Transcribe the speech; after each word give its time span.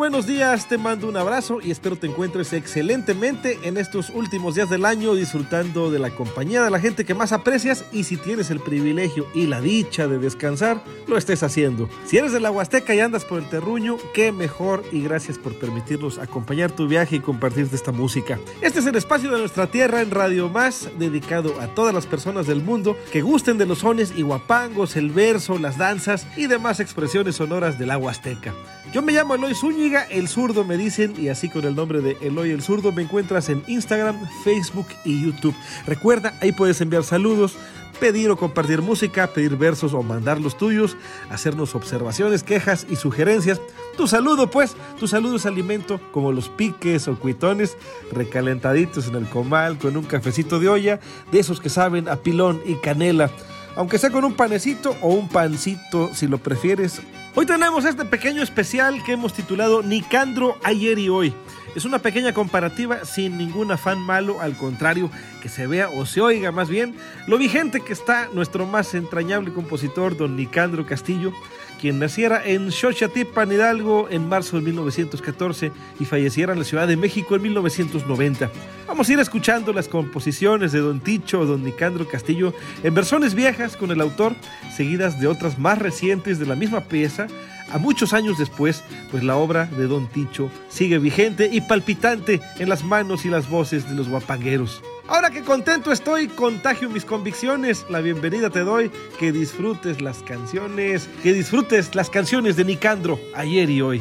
Buenos 0.00 0.26
días, 0.26 0.66
te 0.66 0.78
mando 0.78 1.08
un 1.08 1.16
abrazo 1.18 1.60
y 1.62 1.70
espero 1.70 1.94
te 1.94 2.06
encuentres 2.06 2.54
excelentemente 2.54 3.58
en 3.64 3.76
estos 3.76 4.08
últimos 4.08 4.54
días 4.54 4.70
del 4.70 4.86
año 4.86 5.14
disfrutando 5.14 5.90
de 5.90 5.98
la 5.98 6.08
compañía 6.08 6.62
de 6.62 6.70
la 6.70 6.80
gente 6.80 7.04
que 7.04 7.12
más 7.12 7.32
aprecias 7.32 7.84
y 7.92 8.04
si 8.04 8.16
tienes 8.16 8.50
el 8.50 8.60
privilegio 8.60 9.26
y 9.34 9.46
la 9.46 9.60
dicha 9.60 10.08
de 10.08 10.18
descansar, 10.18 10.82
lo 11.06 11.18
estés 11.18 11.42
haciendo. 11.42 11.88
Si 12.06 12.16
eres 12.16 12.32
de 12.32 12.40
la 12.40 12.50
Huasteca 12.50 12.94
y 12.94 13.00
andas 13.00 13.26
por 13.26 13.40
el 13.40 13.48
terruño, 13.50 13.98
qué 14.14 14.32
mejor 14.32 14.82
y 14.90 15.02
gracias 15.02 15.36
por 15.36 15.54
permitirnos 15.58 16.18
acompañar 16.18 16.72
tu 16.72 16.88
viaje 16.88 17.16
y 17.16 17.20
compartirte 17.20 17.76
esta 17.76 17.92
música. 17.92 18.38
Este 18.62 18.78
es 18.78 18.86
el 18.86 18.96
espacio 18.96 19.30
de 19.30 19.38
nuestra 19.38 19.66
tierra 19.66 20.00
en 20.00 20.10
Radio 20.10 20.48
Más 20.48 20.88
dedicado 20.98 21.60
a 21.60 21.66
todas 21.74 21.94
las 21.94 22.06
personas 22.06 22.46
del 22.46 22.62
mundo 22.62 22.96
que 23.12 23.20
gusten 23.20 23.58
de 23.58 23.66
los 23.66 23.80
sones 23.80 24.14
y 24.16 24.22
guapangos, 24.22 24.96
el 24.96 25.10
verso, 25.10 25.58
las 25.58 25.76
danzas 25.76 26.26
y 26.38 26.46
demás 26.46 26.80
expresiones 26.80 27.36
sonoras 27.36 27.78
de 27.78 27.84
la 27.84 27.98
Huasteca. 27.98 28.54
Yo 28.92 29.02
me 29.02 29.12
llamo 29.12 29.34
Eloy 29.40 29.54
Zúñiga, 29.54 30.02
el 30.02 30.28
zurdo 30.28 30.64
me 30.64 30.76
dicen, 30.76 31.14
y 31.16 31.28
así 31.28 31.48
con 31.48 31.64
el 31.64 31.74
nombre 31.74 32.02
de 32.02 32.18
Eloy 32.20 32.50
el 32.50 32.60
zurdo 32.60 32.92
me 32.92 33.00
encuentras 33.00 33.48
en 33.48 33.62
Instagram, 33.68 34.20
Facebook 34.44 34.88
y 35.02 35.24
YouTube. 35.24 35.54
Recuerda, 35.86 36.34
ahí 36.42 36.52
puedes 36.52 36.82
enviar 36.82 37.04
saludos, 37.04 37.56
pedir 37.98 38.30
o 38.30 38.36
compartir 38.36 38.82
música, 38.82 39.28
pedir 39.28 39.56
versos 39.56 39.94
o 39.94 40.02
mandar 40.02 40.38
los 40.38 40.58
tuyos, 40.58 40.94
hacernos 41.30 41.74
observaciones, 41.74 42.42
quejas 42.42 42.86
y 42.90 42.96
sugerencias. 42.96 43.62
Tu 43.96 44.06
saludo, 44.06 44.50
pues, 44.50 44.76
tu 44.98 45.08
saludo 45.08 45.36
es 45.36 45.46
alimento 45.46 45.98
como 46.12 46.32
los 46.32 46.50
piques 46.50 47.08
o 47.08 47.18
cuitones 47.18 47.78
recalentaditos 48.12 49.08
en 49.08 49.14
el 49.14 49.26
comal 49.26 49.78
con 49.78 49.96
un 49.96 50.04
cafecito 50.04 50.60
de 50.60 50.68
olla, 50.68 51.00
de 51.32 51.38
esos 51.38 51.60
que 51.60 51.70
saben 51.70 52.10
a 52.10 52.16
pilón 52.16 52.60
y 52.66 52.74
canela 52.74 53.30
aunque 53.76 53.98
sea 53.98 54.10
con 54.10 54.24
un 54.24 54.34
panecito 54.34 54.96
o 55.00 55.14
un 55.14 55.28
pancito 55.28 56.14
si 56.14 56.26
lo 56.26 56.38
prefieres. 56.38 57.00
Hoy 57.34 57.46
tenemos 57.46 57.84
este 57.84 58.04
pequeño 58.04 58.42
especial 58.42 59.02
que 59.04 59.12
hemos 59.12 59.32
titulado 59.32 59.82
Nicandro 59.82 60.58
ayer 60.64 60.98
y 60.98 61.08
hoy. 61.08 61.34
Es 61.76 61.84
una 61.84 62.00
pequeña 62.00 62.34
comparativa 62.34 63.04
sin 63.04 63.38
ningún 63.38 63.70
afán 63.70 64.00
malo, 64.00 64.40
al 64.40 64.56
contrario, 64.56 65.08
que 65.40 65.48
se 65.48 65.68
vea 65.68 65.88
o 65.88 66.04
se 66.04 66.20
oiga 66.20 66.50
más 66.50 66.68
bien 66.68 66.96
lo 67.28 67.38
vigente 67.38 67.80
que 67.80 67.92
está 67.92 68.28
nuestro 68.32 68.66
más 68.66 68.94
entrañable 68.94 69.52
compositor, 69.52 70.16
don 70.16 70.34
Nicandro 70.34 70.84
Castillo, 70.84 71.32
quien 71.80 71.98
naciera 71.98 72.42
en 72.44 72.70
Xochatipan, 72.70 73.50
Hidalgo, 73.50 74.08
en 74.10 74.28
marzo 74.28 74.56
de 74.56 74.62
1914 74.62 75.72
y 75.98 76.04
falleciera 76.04 76.52
en 76.52 76.58
la 76.58 76.64
Ciudad 76.64 76.86
de 76.86 76.96
México 76.96 77.34
en 77.34 77.42
1990. 77.42 78.50
Vamos 78.86 79.08
a 79.08 79.12
ir 79.12 79.20
escuchando 79.20 79.72
las 79.72 79.88
composiciones 79.88 80.72
de 80.72 80.80
Don 80.80 81.00
Ticho 81.00 81.46
Don 81.46 81.64
Nicandro 81.64 82.06
Castillo 82.06 82.52
en 82.82 82.94
versiones 82.94 83.34
viejas 83.34 83.76
con 83.76 83.90
el 83.90 84.00
autor, 84.00 84.34
seguidas 84.76 85.20
de 85.20 85.26
otras 85.26 85.58
más 85.58 85.78
recientes 85.78 86.38
de 86.38 86.46
la 86.46 86.54
misma 86.54 86.82
pieza, 86.82 87.28
a 87.72 87.78
muchos 87.78 88.12
años 88.12 88.36
después, 88.36 88.82
pues 89.10 89.22
la 89.22 89.36
obra 89.36 89.66
de 89.66 89.86
Don 89.86 90.06
Ticho 90.08 90.50
sigue 90.68 90.98
vigente 90.98 91.48
y 91.50 91.60
palpitante 91.62 92.40
en 92.58 92.68
las 92.68 92.84
manos 92.84 93.24
y 93.24 93.28
las 93.28 93.48
voces 93.48 93.88
de 93.88 93.94
los 93.94 94.08
guapangueros. 94.08 94.82
Ahora 95.10 95.30
que 95.30 95.42
contento 95.42 95.90
estoy, 95.90 96.28
contagio 96.28 96.88
mis 96.88 97.04
convicciones. 97.04 97.84
La 97.88 98.00
bienvenida 98.00 98.48
te 98.48 98.60
doy. 98.60 98.92
Que 99.18 99.32
disfrutes 99.32 100.00
las 100.00 100.22
canciones. 100.22 101.08
Que 101.24 101.32
disfrutes 101.32 101.96
las 101.96 102.08
canciones 102.08 102.54
de 102.54 102.64
Nicandro 102.64 103.18
ayer 103.34 103.68
y 103.70 103.82
hoy. 103.82 104.00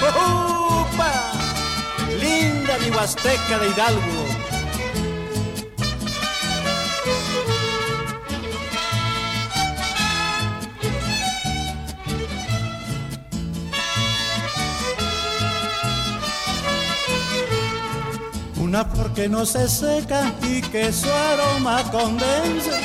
¡Opa! 0.00 1.32
Linda 2.18 2.78
mi 2.78 2.90
de 3.58 3.68
Hidalgo. 3.68 4.33
Una 18.74 18.84
flor 18.86 19.12
que 19.12 19.28
no 19.28 19.46
se 19.46 19.68
seca 19.68 20.32
y 20.42 20.60
que 20.60 20.92
su 20.92 21.08
aroma 21.08 21.80
condensa. 21.92 22.80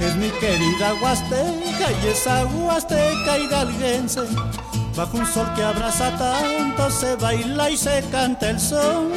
Es 0.00 0.16
mi 0.16 0.30
querida 0.40 0.94
Huasteca 1.02 1.92
y 2.02 2.06
esa 2.06 2.46
Huasteca 2.46 3.38
hidalguense. 3.38 4.22
Bajo 4.96 5.18
un 5.18 5.26
sol 5.26 5.46
que 5.54 5.62
abraza 5.62 6.16
tanto 6.16 6.90
se 6.90 7.14
baila 7.16 7.68
y 7.68 7.76
se 7.76 8.02
canta 8.10 8.48
el 8.48 8.58
sol. 8.58 9.12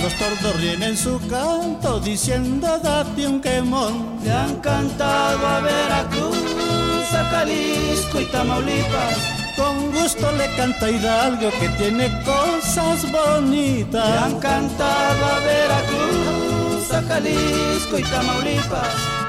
Los 0.00 0.14
tordos 0.14 0.56
ríen 0.62 0.82
en 0.82 0.96
su 0.96 1.20
canto 1.28 2.00
diciendo 2.00 2.78
date 2.82 3.26
un 3.26 3.42
quemón. 3.42 4.20
Le 4.24 4.32
han 4.32 4.56
cantado 4.60 5.46
a 5.46 5.60
Veracruz, 5.60 7.12
a 7.12 7.24
Jalisco 7.24 8.18
y 8.18 8.24
Tamaulipas 8.32 9.33
con 9.56 9.92
gusto 9.92 10.30
le 10.32 10.46
canta 10.56 10.90
Hidalgo 10.90 11.50
que 11.60 11.68
tiene 11.70 12.10
cosas 12.24 13.10
bonitas. 13.10 14.08
Le 14.08 14.18
han 14.18 14.38
cantado 14.40 15.26
a 15.26 15.38
Veracruz, 15.40 16.92
a 16.92 17.02
Jalisco 17.02 17.98
y 17.98 18.02
Tamaulipas. 18.02 18.88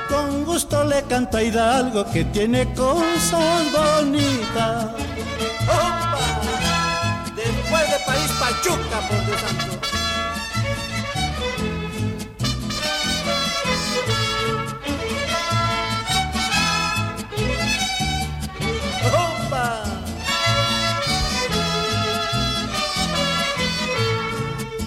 Con 0.10 0.46
gusto 0.46 0.84
le 0.84 1.02
canta 1.04 1.42
Hidalgo 1.44 2.06
que 2.12 2.24
tiene 2.26 2.72
cosas 2.74 3.64
bonitas. 3.72 4.86
¡Opa! 5.68 6.18
Después 7.36 7.92
de 7.92 8.00
País 8.06 8.32
Pachuca, 8.40 9.00
por 9.10 9.26
Dios 9.26 9.42
santo. 9.42 9.75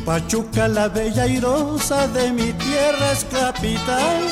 Pachuca 0.09 0.69
la 0.69 0.89
bella 0.89 1.27
y 1.27 1.39
rosa 1.39 2.09
de 2.09 2.33
mi 2.33 2.51
tierra 2.55 3.13
es 3.13 3.25
capital, 3.25 4.23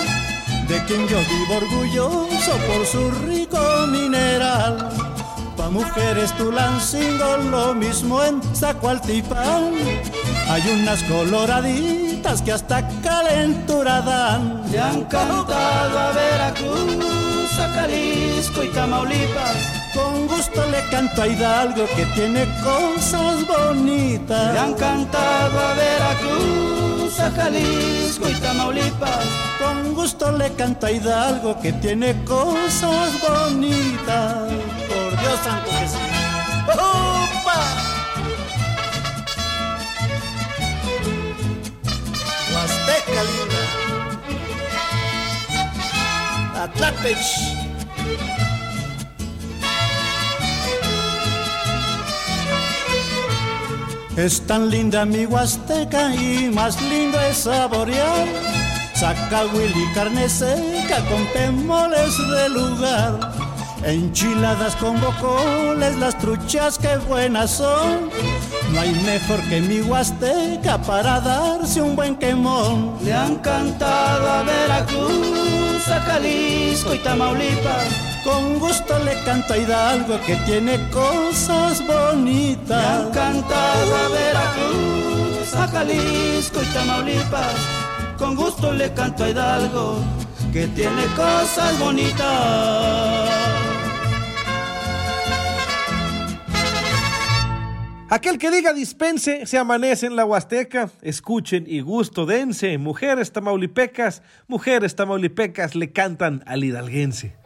de 0.67 0.83
quien 0.87 1.07
yo 1.07 1.19
vivo 1.19 1.57
orgulloso 1.59 2.53
por 2.67 2.87
su 2.87 3.11
rico 3.27 3.61
mineral. 3.87 4.89
Pa' 5.55 5.69
mujeres 5.69 6.33
Tulancingo 6.39 7.37
lo 7.51 7.75
mismo 7.75 8.25
en 8.25 8.41
Zacualtipán, 8.55 9.75
hay 10.49 10.63
unas 10.81 11.03
coloraditas 11.03 12.41
que 12.41 12.53
hasta 12.53 12.89
calentura 13.03 14.01
dan. 14.01 14.63
Le 14.73 14.81
han 14.81 15.05
cantado 15.05 15.99
a 15.99 16.13
Veracruz, 16.13 17.53
a 17.59 17.69
Jalisco 17.75 18.65
y 18.65 18.69
Tamaulipas 18.69 19.86
con 19.97 20.27
gusto 20.29 20.65
le 20.71 20.83
canto 20.91 21.23
a 21.23 21.27
Hidalgo 21.27 21.87
que 21.97 22.05
tiene 22.15 22.47
cosas 22.63 23.47
bonitas. 23.47 24.53
Le 24.53 24.59
han 24.59 24.75
cantado 24.75 25.59
a 25.59 25.75
Veracruz, 25.75 27.19
a 27.19 27.31
Jalisco 27.31 28.29
y 28.29 28.35
Tamaulipas. 28.35 29.25
Con 29.59 29.95
gusto 29.95 30.31
le 30.33 30.53
canto 30.53 30.87
a 30.87 30.91
Hidalgo 30.93 31.59
que 31.61 31.73
tiene 31.73 32.23
cosas 32.25 33.11
bonitas. 33.27 34.53
Por 34.89 35.21
Dios 35.21 35.41
santo 35.43 35.71
que 35.71 35.89
sí. 35.89 35.99
¡Opa! 36.73 37.61
Huasteca 42.53 43.23
linda. 43.31 43.63
Atlapech. 46.65 47.56
Es 54.17 54.41
tan 54.47 54.71
linda 54.71 55.05
mi 55.05 55.27
huasteca 55.27 56.15
y 56.15 56.51
más 56.51 56.81
lindo 56.81 57.21
es 57.21 57.37
saborear. 57.37 58.27
Saca 58.95 59.45
Willy 59.53 59.93
carne 59.95 60.27
seca 60.27 61.05
con 61.11 61.27
pemoles 61.35 62.17
de 62.17 62.49
lugar. 62.49 63.21
Enchiladas 63.85 64.75
con 64.77 64.99
bocoles, 65.03 65.99
las 65.99 66.17
truchas 66.17 66.79
que 66.79 66.97
buenas 66.97 67.51
son. 67.51 68.09
No 68.73 68.81
hay 68.81 68.93
mejor 69.05 69.39
que 69.51 69.61
mi 69.61 69.83
huasteca 69.83 70.81
para 70.81 71.21
darse 71.21 71.83
un 71.83 71.95
buen 71.95 72.17
quemón. 72.17 72.97
Le 73.05 73.13
han 73.13 73.37
cantado 73.37 74.31
a 74.31 74.43
Veracruz, 74.45 75.89
a 75.89 76.01
Jalisco 76.01 76.95
y 76.95 76.99
Tamaulipas. 77.01 78.16
Con 78.27 78.59
gusto 78.59 78.99
le 79.05 79.15
canto 79.25 79.53
a 79.53 79.57
Hidalgo 79.57 80.21
que 80.27 80.35
tiene 80.47 80.91
cosas 80.91 81.81
bonitas. 81.87 82.69
Le 82.69 82.75
han 82.75 83.13
cantado 83.13 83.97
a 83.97 84.09
Veracruz, 84.09 85.55
a 85.55 85.69
Jalisco 85.69 86.61
y 86.61 86.67
Tamaulipas. 86.75 87.57
Con 88.19 88.35
gusto 88.35 88.73
le 88.73 88.93
canto 88.95 89.23
a 89.23 89.31
Hidalgo 89.31 89.99
que 90.53 90.67
tiene 90.67 91.05
cosas 91.15 91.79
bonitas. 91.79 93.31
Aquel 98.11 98.39
que 98.39 98.51
diga 98.51 98.73
dispense 98.73 99.47
se 99.47 99.57
amanece 99.57 100.07
en 100.07 100.17
la 100.17 100.25
Huasteca. 100.25 100.91
Escuchen 101.01 101.65
y 101.69 101.81
gusto 101.81 102.27
dense. 102.27 102.77
Mujeres 102.79 103.31
tamaulipecas, 103.31 104.23
mujeres 104.49 104.97
tamaulipecas 104.97 105.77
le 105.77 105.93
cantan 105.93 106.43
al 106.47 106.65
hidalguense. 106.65 107.37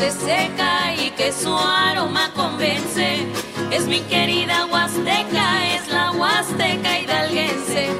Se 0.00 0.10
seca 0.12 0.94
y 0.94 1.10
que 1.10 1.30
su 1.30 1.54
aroma 1.54 2.30
convence. 2.34 3.18
Es 3.70 3.86
mi 3.86 4.00
querida 4.00 4.64
Huasteca, 4.64 5.74
es 5.74 5.88
la 5.88 6.10
Huasteca 6.12 7.00
hidalguense. 7.00 7.90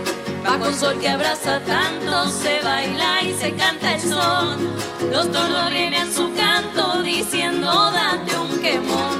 Va 0.42 0.58
con 0.58 0.74
sol 0.74 0.98
que 0.98 1.10
abraza 1.10 1.60
tanto, 1.60 2.26
se 2.30 2.62
baila 2.62 3.22
y 3.22 3.34
se 3.34 3.52
canta 3.52 3.96
el 3.96 4.00
son. 4.00 4.70
Los 5.12 5.30
toros 5.30 5.70
vienen 5.70 6.10
su 6.10 6.32
canto 6.32 7.02
diciendo 7.02 7.68
date 7.92 8.34
un 8.38 8.58
quemón. 8.62 9.16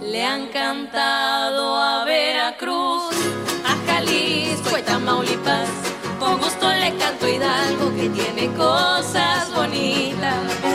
Le 0.00 0.24
han 0.24 0.46
cantado 0.48 1.82
a 1.82 2.04
Veracruz, 2.04 3.12
a 3.64 3.74
Jalisco 3.90 4.78
y 4.78 4.82
Tamaulipas. 4.82 5.68
Con 6.20 6.38
gusto 6.38 6.68
le 6.68 6.94
canto 6.96 7.26
Hidalgo 7.26 7.92
que 7.96 8.08
tiene 8.10 8.54
cosas 8.54 9.52
bonitas. 9.52 10.69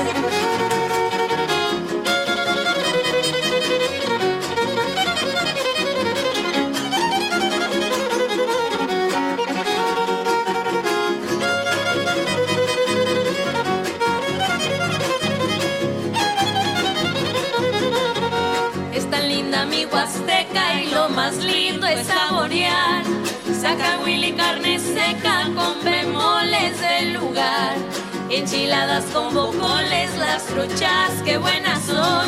Saca 23.65 23.97
Willy 24.05 24.31
carne 24.33 24.77
seca 24.77 25.49
con 25.55 25.83
bemoles 25.83 26.79
del 26.79 27.13
lugar. 27.13 27.73
Enchiladas 28.29 29.05
con 29.05 29.33
bocoles, 29.33 30.15
las 30.19 30.45
truchas 30.45 31.09
que 31.25 31.39
buenas 31.39 31.81
son. 31.81 32.27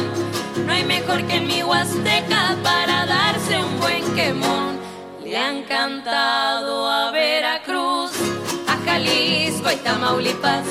No 0.66 0.74
hay 0.74 0.84
mejor 0.84 1.22
que 1.28 1.40
mi 1.40 1.62
huasteca 1.62 2.56
para 2.64 3.06
darse 3.06 3.60
un 3.60 3.80
buen 3.80 4.04
quemón. 4.16 4.80
Le 5.24 5.38
han 5.38 5.62
cantado 5.66 6.90
a 6.90 7.12
Veracruz, 7.12 8.14
a 8.68 8.76
Jalisco 8.84 9.72
y 9.72 9.76
Tamaulipas. 9.76 10.66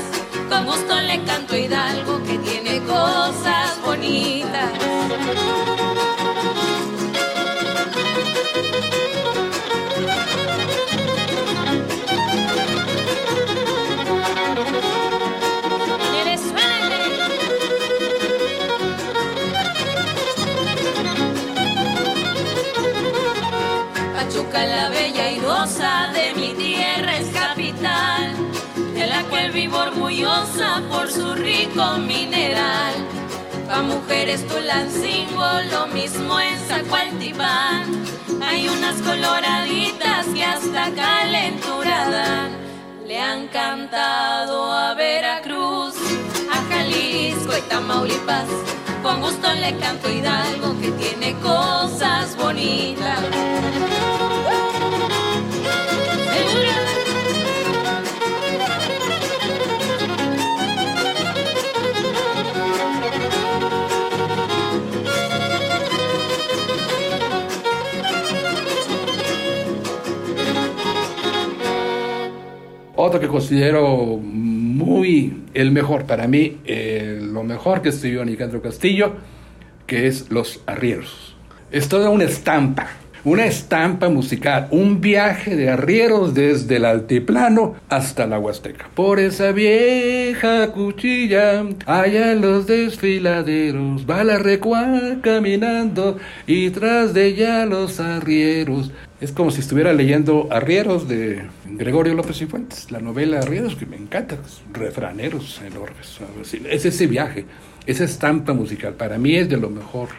Con 0.48 0.66
gusto 0.66 1.00
le 1.00 1.22
canto 1.22 1.56
Hidalgo 1.56 2.20
que 2.24 2.38
tiene 2.38 2.80
cosas 2.80 3.80
bonitas. 3.84 4.72
Orgullosa 30.36 30.82
por 30.90 31.10
su 31.10 31.34
rico 31.34 31.98
mineral. 31.98 32.94
Pa' 33.68 33.82
mujeres 33.82 34.46
Tulancingo, 34.46 35.44
lo 35.70 35.86
mismo 35.88 36.38
en 36.40 36.58
Zacualtipán. 36.58 38.04
Hay 38.42 38.68
unas 38.68 39.00
coloraditas 39.02 40.26
que 40.26 40.44
hasta 40.44 40.90
calentura 40.94 42.10
dan. 42.10 42.50
Le 43.06 43.18
han 43.20 43.48
cantado 43.48 44.72
a 44.72 44.94
Veracruz, 44.94 45.94
a 46.52 46.56
Jalisco 46.72 47.56
y 47.56 47.62
Tamaulipas. 47.68 48.48
Con 49.02 49.20
gusto 49.20 49.52
le 49.52 49.76
canto 49.78 50.10
Hidalgo 50.10 50.78
que 50.80 50.90
tiene 50.92 51.34
cosas 51.40 52.36
bonitas. 52.36 53.20
Otro 72.96 73.20
que 73.20 73.28
considero 73.28 74.16
muy 74.16 75.44
el 75.52 75.70
mejor 75.70 76.06
para 76.06 76.26
mí, 76.26 76.58
eh, 76.64 77.20
lo 77.22 77.42
mejor 77.42 77.82
que 77.82 77.90
estudió 77.90 78.24
Nicandro 78.24 78.62
Castillo, 78.62 79.16
que 79.86 80.06
es 80.06 80.30
Los 80.30 80.62
Arrieros. 80.66 81.36
Es 81.70 81.88
toda 81.88 82.08
una 82.08 82.24
estampa 82.24 82.88
una 83.26 83.44
estampa 83.44 84.08
musical, 84.08 84.68
un 84.70 85.00
viaje 85.00 85.56
de 85.56 85.68
arrieros 85.68 86.32
desde 86.32 86.76
el 86.76 86.84
altiplano 86.84 87.74
hasta 87.88 88.24
la 88.24 88.38
Huasteca. 88.38 88.88
Por 88.94 89.18
esa 89.18 89.50
vieja 89.50 90.70
cuchilla, 90.70 91.64
allá 91.86 92.30
en 92.30 92.40
los 92.40 92.68
desfiladeros, 92.68 94.08
va 94.08 94.22
la 94.22 94.38
recua 94.38 95.16
caminando 95.22 96.18
y 96.46 96.70
tras 96.70 97.14
de 97.14 97.26
ella 97.26 97.66
los 97.66 97.98
arrieros. 97.98 98.92
Es 99.18 99.32
como 99.32 99.50
si 99.50 99.60
estuviera 99.60 99.94
leyendo 99.94 100.48
Arrieros 100.50 101.08
de 101.08 101.46
Gregorio 101.64 102.12
López 102.12 102.42
y 102.42 102.46
Fuentes, 102.46 102.90
la 102.90 103.00
novela 103.00 103.38
Arrieros 103.38 103.74
que 103.74 103.86
me 103.86 103.96
encanta, 103.96 104.36
refraneros 104.74 105.58
enormes. 105.62 106.18
Es 106.68 106.84
ese 106.84 107.06
viaje, 107.06 107.46
esa 107.86 108.04
estampa 108.04 108.52
musical, 108.52 108.92
para 108.92 109.16
mí 109.16 109.34
es 109.36 109.48
de 109.48 109.56
lo 109.56 109.70
mejor. 109.70 110.10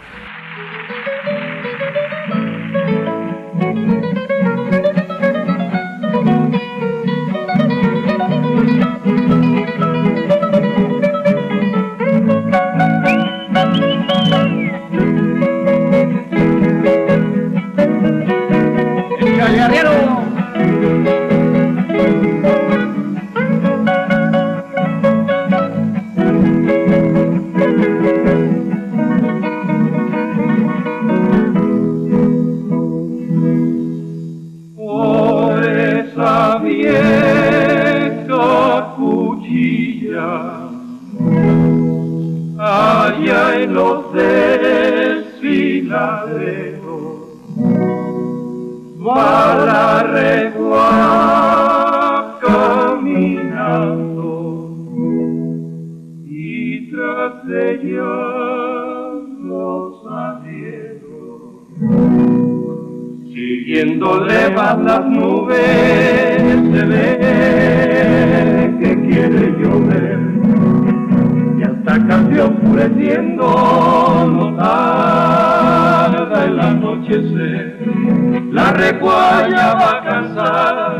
La 78.88 78.94
recuaya 78.94 79.74
va 79.74 80.04
cansada 80.04 81.00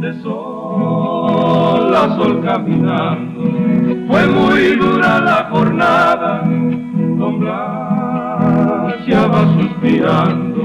de 0.00 0.22
sol 0.22 1.94
a 1.94 2.16
sol 2.16 2.40
caminando 2.44 3.42
fue 4.08 4.26
muy 4.26 4.76
dura 4.76 5.20
la 5.20 5.48
jornada 5.50 6.42
don 6.44 7.38
Blas 7.38 9.06
ya 9.06 9.26
va 9.26 9.42
suspirando 9.54 10.62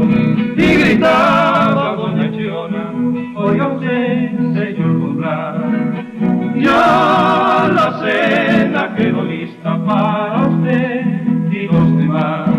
y 0.58 0.76
gritaba 0.76 1.96
doña 1.96 2.32
Chiona, 2.32 2.94
oiga 3.36 3.68
usted, 3.68 4.32
señor 4.54 5.00
Doblar, 5.00 5.56
ya 6.56 7.70
la 7.74 8.00
cena 8.02 8.96
quedó 8.96 9.24
lista 9.24 9.78
para 9.86 10.48
usted 10.48 11.06
y 11.52 11.68
los 11.68 11.98
demás. 11.98 12.50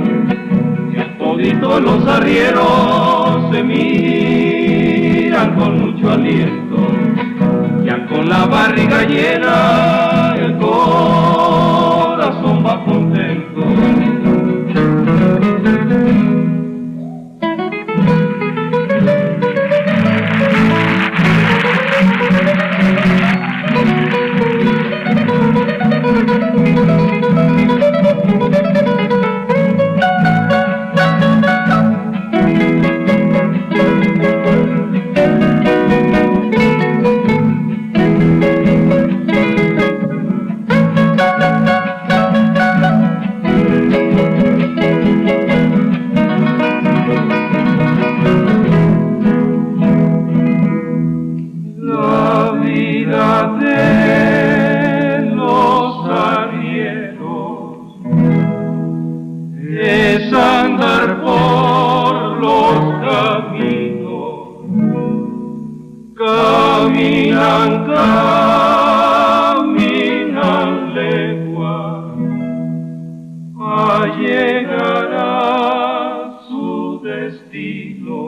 Ya 0.95 1.19
toditos 1.19 1.83
los 1.83 2.07
arrieros 2.07 3.10
se 3.51 3.63
miran 3.63 5.55
con 5.55 5.81
mucho 5.81 6.11
aliento, 6.11 6.77
ya 7.85 8.07
con 8.07 8.29
la 8.29 8.47
barriga 8.47 9.03
llena 9.03 10.10
los 63.41 63.51
caminos, 63.51 64.49
caminan, 66.17 67.71
caminan 69.47 70.95
legua 70.95 71.79
a 73.61 74.07
llegar 74.19 75.09
a 75.19 76.41
su 76.49 77.01
destino. 77.03 78.19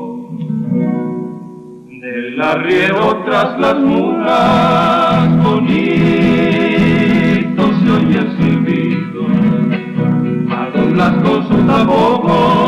Del 2.01 2.43
arriero 2.43 3.23
tras 3.25 3.59
las 3.61 3.79
mulas 3.79 5.45
bonito 5.45 5.73
se 7.79 7.91
oye 7.91 8.19
el 8.19 8.31
silbido. 8.39 9.23
A 10.51 10.53
Blas 10.93 11.15
con 11.23 11.39
su 11.49 11.57
taboco 11.67 12.62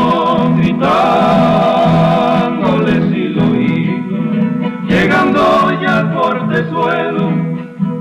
al 6.54 6.64
portezuelo 6.66 7.30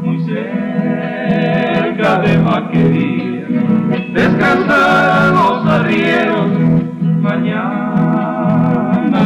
muy 0.02 0.20
cerca 0.26 2.20
de 2.20 2.38
Vaquería. 2.38 3.48
Descansar 4.14 5.34
los 5.34 5.66
arrieros 5.66 6.52
mañana 7.22 8.52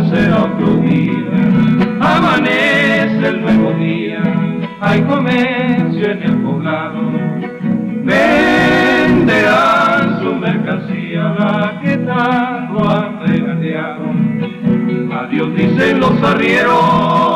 será 0.09 0.43
otro 0.45 0.75
día. 0.77 1.13
Amanece 1.99 3.27
el 3.27 3.41
nuevo 3.41 3.73
día, 3.73 4.21
hay 4.79 5.01
comercio 5.01 6.11
en 6.11 6.23
el 6.23 6.37
poblado, 6.43 7.11
venderán 8.03 9.39
su 10.21 10.35
mercancía, 10.35 11.35
la 11.37 11.81
que 11.81 11.97
tanto 11.97 12.89
han 12.89 13.19
regateado. 13.27 14.05
Adiós 15.19 15.55
dicen 15.55 15.99
los 15.99 16.23
arrieros, 16.23 17.26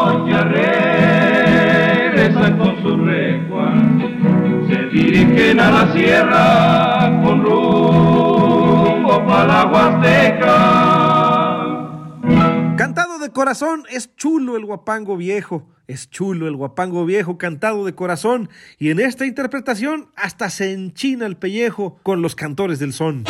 la 5.25 5.94
sierra 5.94 7.22
con 7.24 7.44
rumbo 7.44 9.25
para 9.28 9.46
la 9.46 9.66
Huasteca. 9.68 10.58
Cantado 12.75 13.20
de 13.20 13.30
corazón, 13.30 13.84
es 13.90 14.16
chulo 14.16 14.58
el 14.58 14.66
guapango 14.66 15.18
viejo, 15.18 15.68
es 15.88 16.10
chulo 16.10 16.48
el 16.48 16.56
guapango 16.56 17.06
viejo 17.06 17.38
cantado 17.38 17.86
de 17.86 17.94
corazón 17.94 18.50
y 18.80 18.90
en 18.90 19.00
esta 19.00 19.28
interpretación 19.28 20.10
hasta 20.16 20.50
se 20.50 20.74
enchina 20.74 21.28
el 21.28 21.38
pellejo 21.38 22.00
con 22.04 22.22
los 22.22 22.36
cantores 22.36 22.80
del 22.80 22.94
son. 22.94 23.25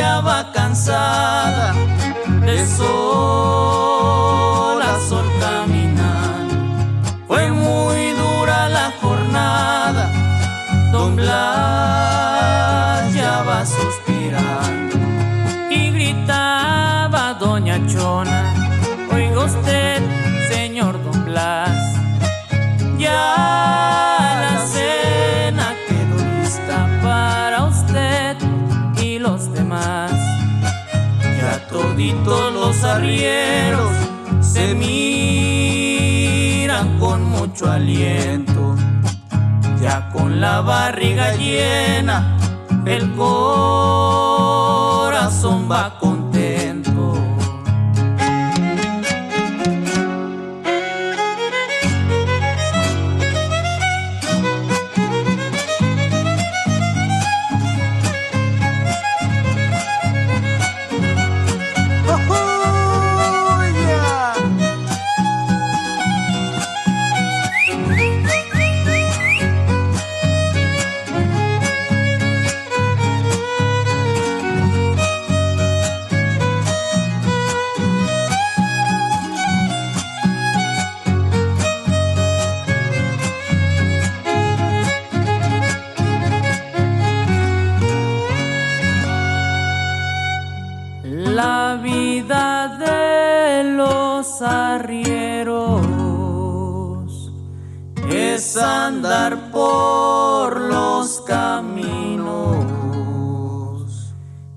Va 0.00 0.50
cansada 0.52 1.74
de 2.46 2.66
sol 2.66 2.82
a 4.80 4.98
sol 5.08 5.31
toditos 31.72 32.52
los 32.52 32.84
arrieros 32.84 33.90
se 34.40 34.74
miran 34.74 35.88
con 36.98 37.24
mucho 37.24 37.70
aliento, 37.70 38.76
ya 39.80 40.10
con 40.10 40.40
la 40.40 40.60
barriga 40.60 41.34
llena, 41.34 42.36
el 42.84 43.10
corazón 43.14 44.52
va 45.70 45.98
arrieros 94.42 96.02
es 98.10 98.56
andar 98.56 99.50
por 99.50 100.60
los 100.60 101.20
caminos. 101.22 102.64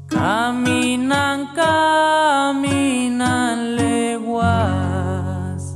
Caminan, 0.07 1.53
caminan 1.53 3.75
leguas 3.75 5.75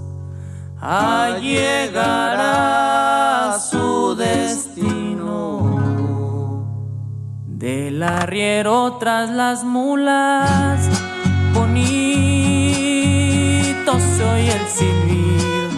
a 0.81 1.37
llegar 1.39 2.37
a 2.39 3.59
su 3.59 4.15
destino. 4.15 5.27
Del 7.45 8.01
arriero 8.03 8.97
tras 8.99 9.29
las 9.29 9.63
mulas, 9.63 10.98
el 14.55 14.67
silbido. 14.67 15.69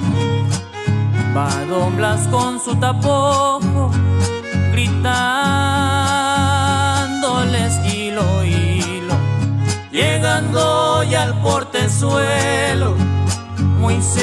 Va 1.36 1.50
Don 1.70 1.96
Blas 1.96 2.28
con 2.28 2.60
su 2.60 2.76
tapojo, 2.76 3.92
gritándoles 4.72 5.34
hilo, 7.94 8.44
hilo. 8.44 9.16
Llegando 9.92 11.04
ya 11.04 11.24
al 11.24 11.34
portezuelo, 11.42 12.96
muy 13.80 14.02
cerca 14.02 14.22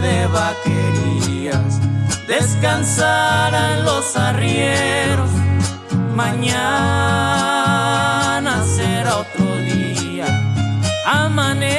de 0.00 0.26
vaquerías 0.26 1.80
descansarán 2.26 3.84
los 3.84 4.16
arrieros. 4.16 5.30
Mañana 6.14 6.54
será 8.64 9.18
otro 9.18 9.56
día, 9.58 10.26
amanece. 11.04 11.77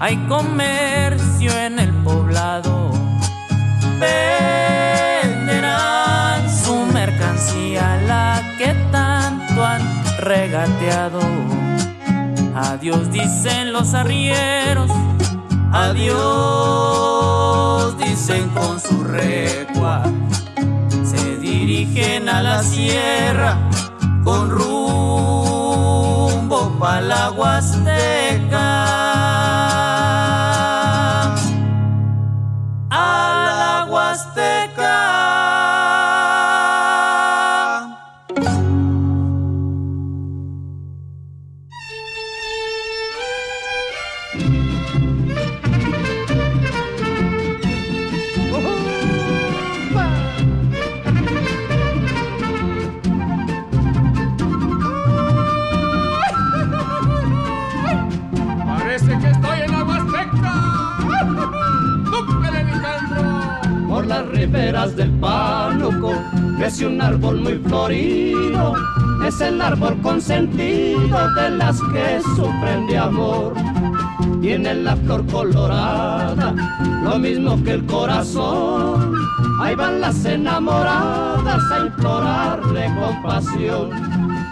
Hay 0.00 0.16
comercio 0.28 1.50
en 1.58 1.80
el 1.80 1.92
poblado, 2.04 2.92
venderán 3.98 5.58
su 6.48 6.76
mercancía, 6.92 8.00
la 8.06 8.40
que 8.58 8.74
tanto 8.92 9.64
han 9.64 9.82
regateado. 10.18 11.18
Adiós 12.54 13.10
dicen 13.10 13.72
los 13.72 13.92
arrieros, 13.94 14.88
adiós 15.72 16.28
dicen 17.98 18.48
con 18.50 18.78
su 18.80 19.02
recua. 19.02 20.04
Se 21.02 21.38
dirigen 21.38 22.28
a 22.28 22.40
la 22.40 22.62
sierra 22.62 23.56
con 24.22 24.48
rumbo 24.48 25.98
pa' 26.78 27.00
la 27.00 27.32
Huasteca. 27.32 27.97
Crece 66.68 66.86
un 66.86 67.00
árbol 67.00 67.40
muy 67.40 67.54
florido. 67.66 68.74
Es 69.26 69.40
el 69.40 69.58
árbol 69.62 69.96
consentido 70.02 71.32
de 71.34 71.50
las 71.52 71.80
que 71.80 72.20
sufren 72.36 72.86
de 72.86 72.98
amor. 72.98 73.54
Tiene 74.42 74.74
la 74.74 74.94
flor 74.96 75.24
colorada, 75.28 76.54
lo 77.02 77.18
mismo 77.18 77.62
que 77.64 77.72
el 77.72 77.86
corazón. 77.86 79.14
Ahí 79.62 79.74
van 79.76 80.02
las 80.02 80.22
enamoradas 80.26 81.62
a 81.72 81.86
implorarle 81.86 82.94
compasión. 83.00 83.90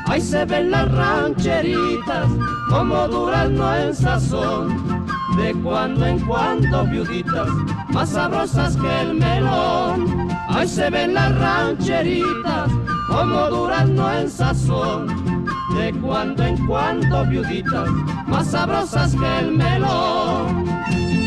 Ahí 0.06 0.20
se 0.22 0.46
ven 0.46 0.70
las 0.70 0.90
rancheritas 0.92 2.28
como 2.70 3.08
durazno 3.08 3.76
en 3.76 3.94
sazón. 3.94 5.04
De 5.36 5.52
cuando 5.62 6.06
en 6.06 6.20
cuando 6.20 6.86
viuditas, 6.86 7.48
más 7.92 8.08
sabrosas 8.08 8.74
que 8.74 9.00
el 9.02 9.14
melón. 9.16 10.25
Ahí 10.56 10.66
se 10.66 10.88
ven 10.88 11.12
las 11.12 11.38
rancheritas 11.38 12.70
como 13.08 13.50
durazno 13.50 14.10
en 14.14 14.30
sazón. 14.30 15.44
De 15.76 15.92
cuando 16.00 16.44
en 16.44 16.66
cuando 16.66 17.26
viuditas, 17.26 17.90
más 18.26 18.46
sabrosas 18.46 19.14
que 19.14 19.38
el 19.40 19.52
melón. 19.52 20.64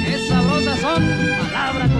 Qué 0.03 0.27
sabrosas 0.27 0.79
son, 0.79 1.03
palabra 1.43 1.98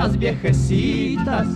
las 0.00 0.18
viejecitas 0.18 1.46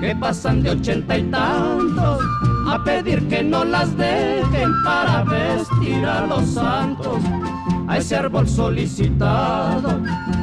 que 0.00 0.16
pasan 0.16 0.62
de 0.62 0.70
ochenta 0.70 1.18
y 1.18 1.24
tantos 1.24 2.24
a 2.66 2.82
pedir 2.82 3.28
que 3.28 3.42
no 3.42 3.62
las 3.62 3.94
dejen 3.94 4.70
para 4.82 5.22
vestir 5.24 6.06
a 6.06 6.26
los 6.26 6.48
santos. 6.48 7.18
A 7.88 7.98
ese 7.98 8.16
árbol 8.16 8.48
solicitado 8.48 10.00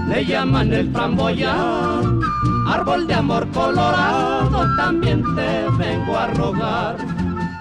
le 0.07 0.23
llaman 0.23 0.71
el 0.71 0.91
framboyán, 0.91 2.19
árbol 2.67 3.07
de 3.07 3.15
amor 3.15 3.47
colorado, 3.49 4.75
también 4.75 5.23
te 5.35 5.65
vengo 5.79 6.15
a 6.15 6.27
rogar. 6.27 6.97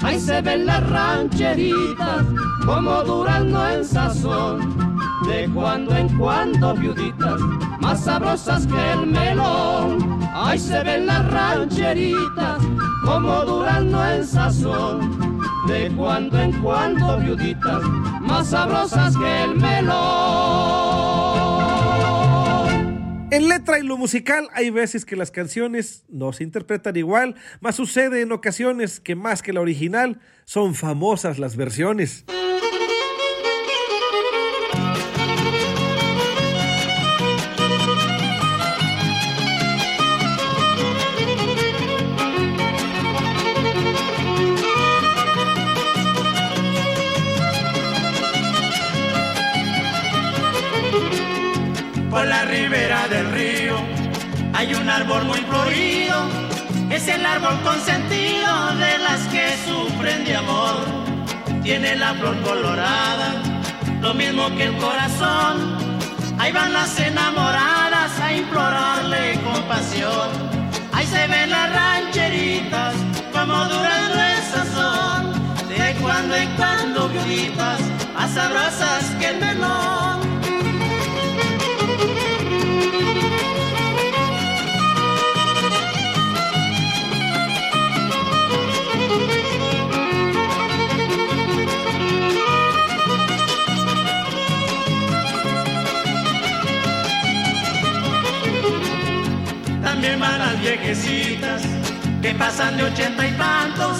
Ahí 0.02 0.20
se 0.20 0.42
ven 0.42 0.66
las 0.66 0.86
rancheritas 0.90 2.22
como 2.66 3.02
durazno 3.02 3.66
en 3.70 3.82
sazón. 3.82 4.75
De 5.26 5.50
cuando 5.52 5.96
en 5.96 6.08
cuando 6.16 6.74
viuditas, 6.74 7.40
más 7.80 8.04
sabrosas 8.04 8.66
que 8.66 8.92
el 8.92 9.06
melón. 9.06 10.20
Ahí 10.32 10.58
se 10.58 10.82
ven 10.82 11.06
las 11.06 11.30
rancheritas, 11.30 12.62
como 13.04 13.44
durando 13.44 14.04
en 14.04 14.24
sazón, 14.24 15.40
de 15.66 15.90
cuando 15.96 16.38
en 16.40 16.52
cuando 16.62 17.18
viuditas, 17.18 17.82
más 18.20 18.50
sabrosas 18.50 19.16
que 19.16 19.42
el 19.44 19.56
melón. 19.56 20.36
En 23.30 23.48
letra 23.48 23.78
y 23.78 23.82
lo 23.82 23.96
musical 23.96 24.48
hay 24.54 24.70
veces 24.70 25.04
que 25.04 25.16
las 25.16 25.30
canciones 25.30 26.04
no 26.08 26.32
se 26.32 26.44
interpretan 26.44 26.96
igual, 26.96 27.34
mas 27.60 27.74
sucede 27.74 28.22
en 28.22 28.30
ocasiones 28.32 29.00
que 29.00 29.16
más 29.16 29.42
que 29.42 29.52
la 29.52 29.60
original 29.60 30.20
son 30.44 30.74
famosas 30.74 31.38
las 31.38 31.56
versiones. 31.56 32.24
Por 52.16 52.26
la 52.28 52.44
ribera 52.44 53.06
del 53.08 53.30
río 53.30 53.76
hay 54.54 54.72
un 54.72 54.88
árbol 54.88 55.24
muy 55.24 55.38
florido, 55.40 56.26
es 56.88 57.06
el 57.08 57.26
árbol 57.26 57.60
consentido 57.60 58.74
de 58.76 58.98
las 59.00 59.20
que 59.28 59.54
sufren 59.66 60.24
de 60.24 60.36
amor. 60.36 60.76
Tiene 61.62 61.94
la 61.94 62.14
flor 62.14 62.40
colorada, 62.40 63.34
lo 64.00 64.14
mismo 64.14 64.48
que 64.56 64.62
el 64.62 64.76
corazón. 64.78 65.76
Ahí 66.38 66.52
van 66.52 66.72
las 66.72 66.98
enamoradas 66.98 68.18
a 68.18 68.32
implorarle 68.32 69.38
compasión. 69.44 70.30
Ahí 70.94 71.06
se 71.06 71.26
ven 71.26 71.50
las 71.50 71.70
rancheritas 71.70 72.94
como 73.30 73.62
durando 73.66 74.18
el 74.22 74.42
sazón. 74.54 75.68
De 75.68 75.94
cuando 76.00 76.34
en 76.34 76.48
cuando 76.56 77.10
viuditas, 77.10 77.78
más 78.14 78.30
sabrosas 78.30 79.04
que 79.20 79.28
el 79.28 79.38
melón. 79.38 80.35
Viejecitas 100.66 101.62
que 102.20 102.34
pasan 102.34 102.76
de 102.76 102.82
ochenta 102.82 103.24
y 103.24 103.30
tantos 103.34 103.98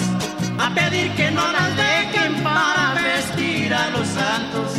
a 0.58 0.68
pedir 0.74 1.12
que 1.12 1.30
no 1.30 1.52
las 1.52 1.76
dejen 1.76 2.42
para 2.42 2.92
vestir 2.94 3.72
a 3.72 3.88
los 3.90 4.04
santos. 4.08 4.72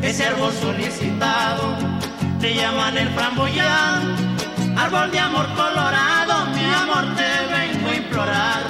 Ese 0.00 0.26
árbol 0.26 0.52
solicitado 0.52 1.76
te 2.38 2.54
llaman 2.54 2.96
el 2.96 3.08
framboyán, 3.08 4.14
árbol 4.78 5.10
de 5.10 5.18
amor 5.18 5.48
colorado, 5.56 6.46
mi 6.54 6.72
amor 6.72 7.04
te 7.16 7.30
vengo 7.52 7.88
a 7.88 7.94
implorar. 7.96 8.62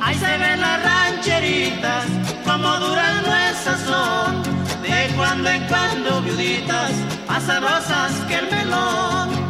Ahí 0.00 0.14
se 0.14 0.38
ven 0.38 0.60
las 0.60 0.84
rancheritas 0.84 2.04
como 2.44 2.68
durando 2.78 3.34
el 3.34 3.54
sazón, 3.56 4.42
de 4.80 5.12
cuando 5.16 5.50
en 5.50 5.66
cuando 5.66 6.22
viuditas, 6.22 6.92
más 7.26 7.42
sabrosas 7.42 8.12
que 8.28 8.36
el 8.36 8.48
melón. 8.48 9.45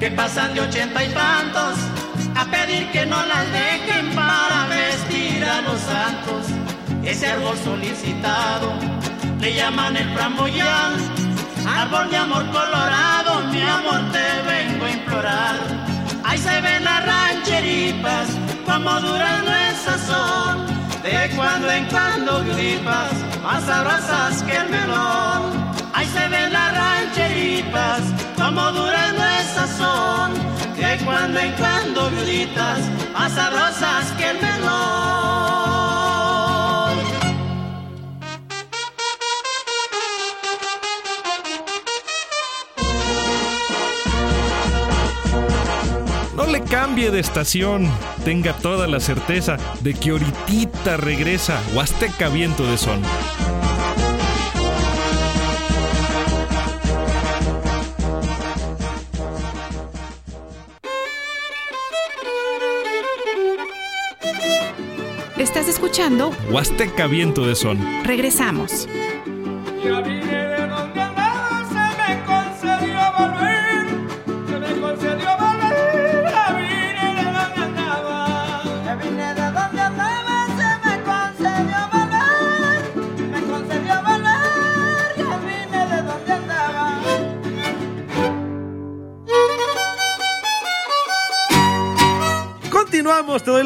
Que 0.00 0.10
pasan 0.10 0.54
de 0.54 0.60
ochenta 0.62 1.04
y 1.04 1.08
tantos 1.10 1.76
a 2.34 2.44
pedir 2.46 2.90
que 2.92 3.04
no 3.04 3.24
las 3.26 3.44
dejen 3.52 4.14
para 4.14 4.66
vestir 4.68 5.44
a 5.44 5.60
los 5.60 5.80
santos. 5.80 6.46
Ese 7.02 7.26
árbol 7.26 7.56
solicitado 7.62 8.72
le 9.38 9.54
llaman 9.54 9.96
el 9.96 10.08
framboyán, 10.14 10.92
árbol 11.66 12.10
de 12.10 12.16
amor 12.16 12.46
colorado, 12.50 13.44
mi 13.52 13.60
amor 13.62 14.00
te 14.12 14.42
vengo 14.50 14.84
a 14.86 14.90
implorar. 14.90 15.56
Ahí 16.24 16.38
se 16.38 16.60
ven 16.62 16.84
las 16.84 17.04
rancheritas 17.04 18.28
como 18.64 18.98
durando 19.00 19.50
el 19.50 19.76
sazón, 19.76 20.66
de 21.02 21.30
cuando 21.36 21.70
en 21.70 21.84
cuando 21.86 22.42
gripas, 22.44 23.12
más 23.42 23.62
sabrosas 23.64 24.42
que 24.42 24.56
el 24.56 24.70
melón. 24.70 25.63
Ahí 26.04 26.10
se 26.10 26.28
ven 26.28 26.52
las 26.52 26.76
rancheritas, 26.76 28.02
como 28.36 28.72
durando 28.72 29.22
el 29.22 29.46
sazón, 29.54 30.34
de 30.76 31.02
cuando 31.02 31.40
en 31.40 31.52
cuando 31.52 32.10
viuditas, 32.10 32.80
más 33.14 33.32
sabrosas 33.32 34.12
que 34.18 34.30
el 34.30 34.36
melón. 34.42 34.74
No 46.36 46.46
le 46.46 46.60
cambie 46.64 47.10
de 47.10 47.20
estación, 47.20 47.90
tenga 48.26 48.52
toda 48.52 48.86
la 48.86 49.00
certeza 49.00 49.56
de 49.80 49.94
que 49.94 50.10
ahorita 50.10 50.98
regresa 50.98 51.62
Huasteca 51.72 52.28
Viento 52.28 52.66
de 52.66 52.76
Son. 52.76 53.00
Escuchando 66.04 66.32
Huasteca 66.50 67.06
Viento 67.06 67.46
de 67.46 67.54
Son. 67.54 67.78
Regresamos. 68.04 68.86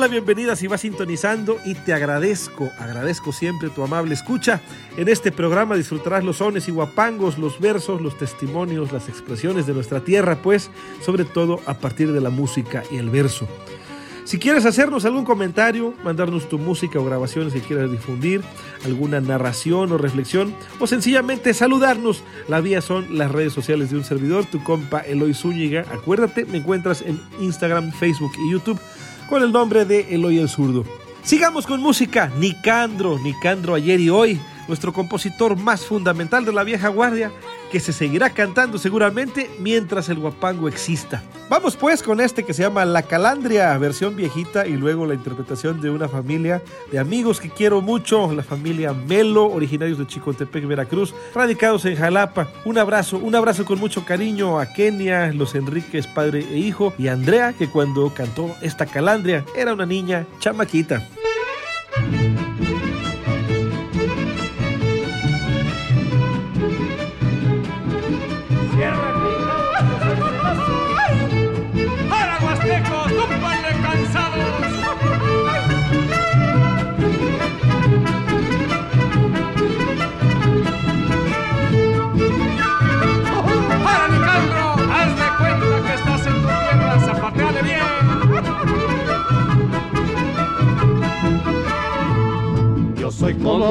Bienvenida 0.09 0.57
si 0.57 0.67
vas 0.67 0.81
sintonizando 0.81 1.59
y 1.65 1.75
te 1.75 1.93
agradezco, 1.93 2.71
agradezco 2.79 3.33
siempre 3.33 3.69
tu 3.69 3.83
amable 3.83 4.15
escucha. 4.15 4.61
En 4.97 5.09
este 5.09 5.33
programa 5.33 5.77
disfrutarás 5.77 6.25
los 6.25 6.39
sones 6.39 6.69
y 6.69 6.73
guapangos, 6.73 7.39
los 7.39 7.61
versos, 7.61 8.01
los 8.01 8.17
testimonios, 8.17 8.93
las 8.93 9.09
expresiones 9.09 9.67
de 9.67 9.75
nuestra 9.75 10.01
tierra, 10.01 10.37
pues 10.43 10.71
sobre 11.05 11.25
todo 11.25 11.61
a 11.67 11.75
partir 11.75 12.13
de 12.13 12.21
la 12.21 12.31
música 12.31 12.83
y 12.91 12.97
el 12.97 13.11
verso. 13.11 13.47
Si 14.25 14.39
quieres 14.39 14.67
hacernos 14.67 15.07
algún 15.07 15.25
comentario, 15.25 15.95
mandarnos 16.05 16.51
tu 16.51 16.59
música 16.59 16.99
o 16.99 17.05
grabaciones 17.05 17.55
que 17.55 17.63
quieras 17.63 17.91
difundir, 17.91 18.43
alguna 18.85 19.23
narración 19.23 19.91
o 19.91 19.97
reflexión, 19.97 20.55
o 20.81 20.87
sencillamente 20.87 21.55
saludarnos, 21.55 22.23
la 22.47 22.61
vía 22.61 22.83
son 22.83 23.17
las 23.17 23.33
redes 23.33 23.55
sociales 23.55 23.91
de 23.91 23.97
un 23.97 24.05
servidor, 24.05 24.45
tu 24.45 24.63
compa 24.63 25.01
Eloy 25.01 25.33
Zúñiga. 25.33 25.87
Acuérdate, 25.91 26.45
me 26.45 26.59
encuentras 26.59 27.01
en 27.01 27.19
Instagram, 27.41 27.91
Facebook 27.93 28.33
y 28.39 28.53
YouTube 28.53 28.79
con 29.29 29.43
el 29.43 29.53
nombre 29.53 29.85
de 29.85 30.15
Eloy 30.15 30.39
el 30.39 30.49
Zurdo. 30.49 30.85
Sigamos 31.23 31.67
con 31.67 31.81
música. 31.81 32.33
Nicandro, 32.39 33.19
Nicandro 33.19 33.75
ayer 33.75 34.01
y 34.01 34.11
hoy, 34.11 34.41
nuestro 34.69 34.93
compositor 34.93 35.57
más 35.57 35.85
fundamental 35.85 36.45
de 36.45 36.53
la 36.53 36.63
vieja 36.63 36.89
guardia, 36.89 37.33
que 37.73 37.81
se 37.81 37.93
seguirá 37.93 38.31
cantando 38.31 38.79
seguramente 38.79 39.51
mientras 39.59 40.09
el 40.09 40.19
guapango 40.19 40.69
exista. 40.69 41.23
Vamos 41.49 41.77
pues 41.77 42.03
con 42.03 42.21
este 42.21 42.45
que 42.45 42.53
se 42.53 42.63
llama 42.63 42.85
La 42.85 43.03
Calandria, 43.03 43.77
versión 43.79 44.15
viejita, 44.15 44.67
y 44.67 44.75
luego 44.77 45.07
la 45.07 45.15
interpretación 45.15 45.81
de 45.81 45.89
una 45.89 46.07
familia 46.07 46.63
de 46.93 46.99
amigos 46.99 47.41
que 47.41 47.49
quiero 47.49 47.81
mucho, 47.81 48.31
la 48.33 48.43
familia 48.43 48.93
Melo, 48.93 49.47
originarios 49.47 49.99
de 49.99 50.07
Chicotepec, 50.07 50.67
Veracruz, 50.67 51.15
radicados 51.35 51.87
en 51.87 51.97
Jalapa. 51.97 52.49
Un 52.67 52.77
abrazo, 52.77 53.17
un 53.19 53.35
abrazo 53.35 53.65
con 53.65 53.79
mucho 53.79 54.05
cariño 54.05 54.59
a 54.59 54.67
Kenia, 54.67 55.33
los 55.33 55.55
Enríquez, 55.55 56.07
padre 56.07 56.41
e 56.41 56.59
hijo, 56.59 56.93
y 56.99 57.09
a 57.09 57.15
Andrea, 57.15 57.55
que 57.55 57.69
cuando 57.69 58.13
cantó 58.13 58.55
esta 58.61 58.85
Calandria 58.85 59.45
era 59.57 59.73
una 59.73 59.87
niña 59.87 60.27
chamaquita. 60.41 61.09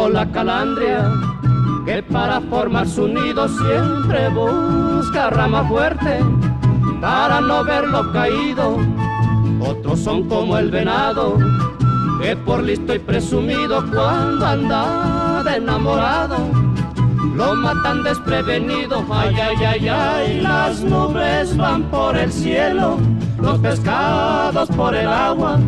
La 0.09 0.31
calandria 0.31 1.11
que 1.85 2.03
para 2.03 2.41
formar 2.41 2.87
su 2.87 3.07
nido 3.07 3.47
siempre 3.47 4.29
busca 4.29 5.29
rama 5.29 5.63
fuerte 5.63 6.19
para 7.01 7.41
no 7.41 7.63
verlo 7.63 8.11
caído. 8.11 8.77
Otros 9.59 9.99
son 9.99 10.27
como 10.27 10.57
el 10.57 10.69
venado 10.69 11.37
que 12.21 12.35
por 12.35 12.63
listo 12.63 12.93
y 12.93 12.99
presumido 12.99 13.83
cuando 13.91 14.45
anda 14.45 15.43
de 15.43 15.57
enamorado 15.57 16.37
lo 17.35 17.53
matan 17.55 18.03
desprevenido. 18.03 19.05
Ay, 19.11 19.35
ay, 19.39 19.65
ay, 19.65 19.87
ay, 19.87 20.41
las 20.41 20.81
nubes 20.81 21.55
van 21.55 21.83
por 21.83 22.17
el 22.17 22.31
cielo, 22.31 22.97
los 23.39 23.59
pescados 23.59 24.69
por 24.69 24.95
el 24.95 25.07
agua. 25.07 25.59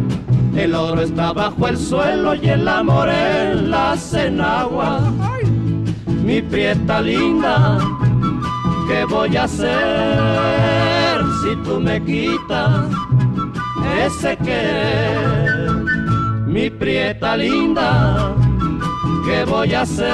El 0.59 0.75
oro 0.75 1.01
está 1.01 1.31
bajo 1.31 1.69
el 1.69 1.77
suelo 1.77 2.35
y 2.35 2.49
el 2.49 2.67
amor 2.67 3.07
en 3.07 3.71
la 3.71 3.95
cenagua. 3.95 4.99
Mi 6.21 6.41
prieta 6.41 6.99
linda, 6.99 7.79
¿qué 8.89 9.05
voy 9.05 9.37
a 9.37 9.45
hacer 9.45 11.21
si 11.41 11.55
tú 11.63 11.79
me 11.79 12.03
quitas 12.03 12.87
ese 14.05 14.35
querer? 14.35 15.71
Mi 16.45 16.69
prieta 16.69 17.37
linda, 17.37 18.35
¿qué 19.25 19.45
voy 19.45 19.73
a 19.73 19.83
hacer 19.83 20.11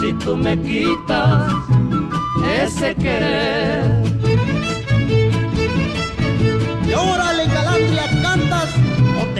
si 0.00 0.12
tú 0.24 0.36
me 0.36 0.56
quitas 0.56 1.52
ese 2.62 2.94
querer? 2.94 4.04
Y 6.88 6.94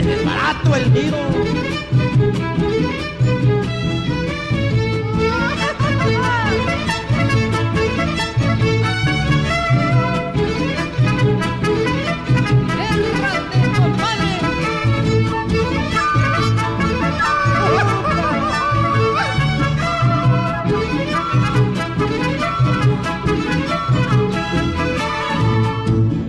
o 0.08 0.10
te 0.10 0.16
desbarato 0.16 0.76
el 0.76 0.92
tiro. 0.92 1.18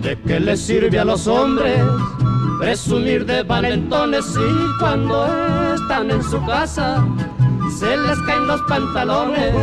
¿De 0.02 0.18
qué 0.26 0.40
les 0.40 0.60
sirve 0.60 0.98
a 0.98 1.04
los 1.04 1.26
hombres 1.26 1.80
presumir 2.60 3.24
de 3.24 3.42
valentones 3.42 4.22
si 4.26 4.78
cuando 4.78 5.26
están 5.74 6.10
en 6.10 6.22
su 6.22 6.44
casa 6.44 7.02
se 7.78 7.96
les 7.96 8.18
caen 8.26 8.46
los 8.46 8.60
pantalones? 8.62 9.54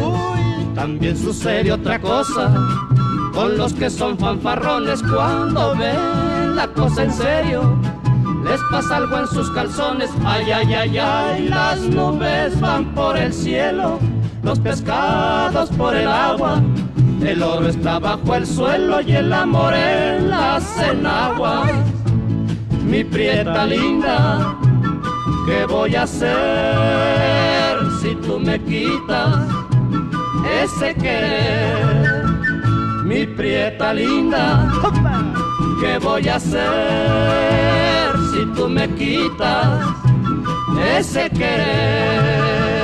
También 0.74 1.16
sucede 1.16 1.72
otra 1.72 2.02
cosa 2.02 2.52
con 3.34 3.56
los 3.56 3.74
que 3.74 3.92
son 3.92 4.18
fanfarrones 4.18 5.04
cuando 5.04 5.76
ven 5.76 6.56
la 6.56 6.68
cosa 6.74 7.04
en 7.04 7.14
serio. 7.14 7.80
Les 8.44 8.60
pasa 8.72 8.98
algo 8.98 9.20
en 9.20 9.28
sus 9.28 9.52
calzones, 9.52 10.10
ay, 10.26 10.52
ay, 10.52 10.74
ay, 10.74 10.98
ay, 10.98 11.50
las 11.50 11.80
nubes 11.82 12.60
van 12.60 12.96
por 12.96 13.16
el 13.16 13.32
cielo, 13.32 14.00
los 14.42 14.58
pescados 14.58 15.70
por 15.72 15.96
el 15.96 16.08
agua, 16.08 16.64
el 17.24 17.44
oro 17.44 17.68
está 17.68 18.00
bajo 18.00 18.36
el 18.36 18.48
suelo 18.48 19.02
y 19.02 19.12
el 19.12 19.32
amor 19.32 19.74
en 19.76 20.30
la 20.30 20.60
cenagua. 20.60 21.68
Mi 22.88 23.04
prieta 23.04 23.66
linda, 23.66 24.58
¿qué 25.46 25.66
voy 25.66 25.94
a 25.96 26.04
hacer 26.04 27.78
si 28.02 28.16
tú 28.16 28.40
me 28.40 28.58
quitas 28.64 29.46
ese 30.64 30.96
querer? 30.96 32.24
Mi 33.04 33.26
prieta 33.26 33.94
linda, 33.94 34.72
¿qué 35.82 35.98
voy 36.00 36.30
a 36.30 36.36
hacer 36.38 38.16
si 38.32 38.46
tú 38.56 38.70
me 38.70 38.90
quitas 38.96 39.86
ese 40.98 41.30
querer? 41.30 42.77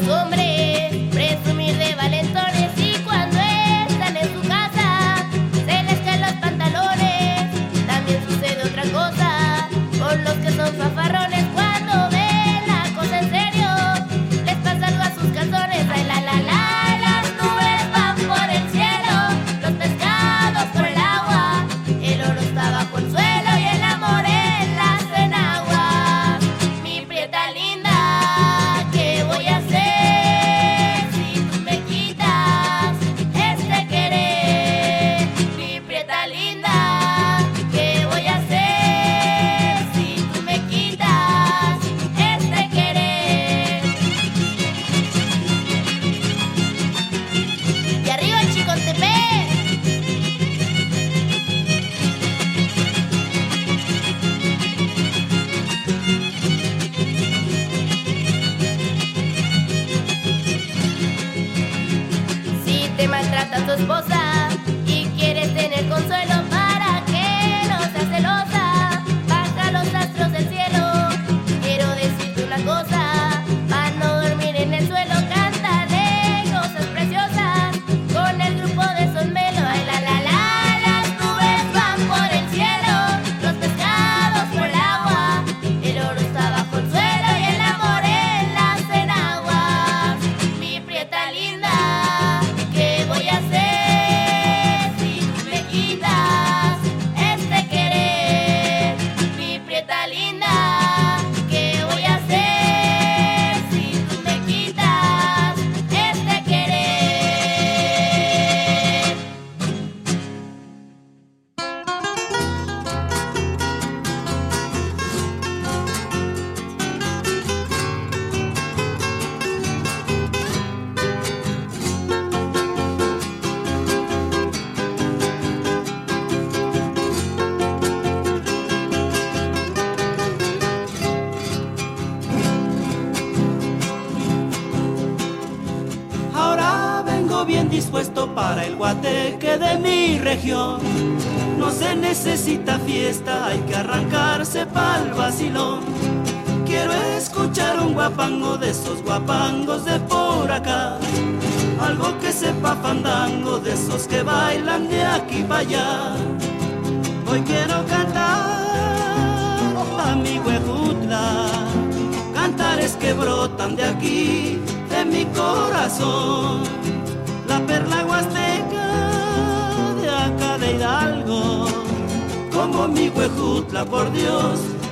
Los 0.00 0.08
hombres 0.08 0.49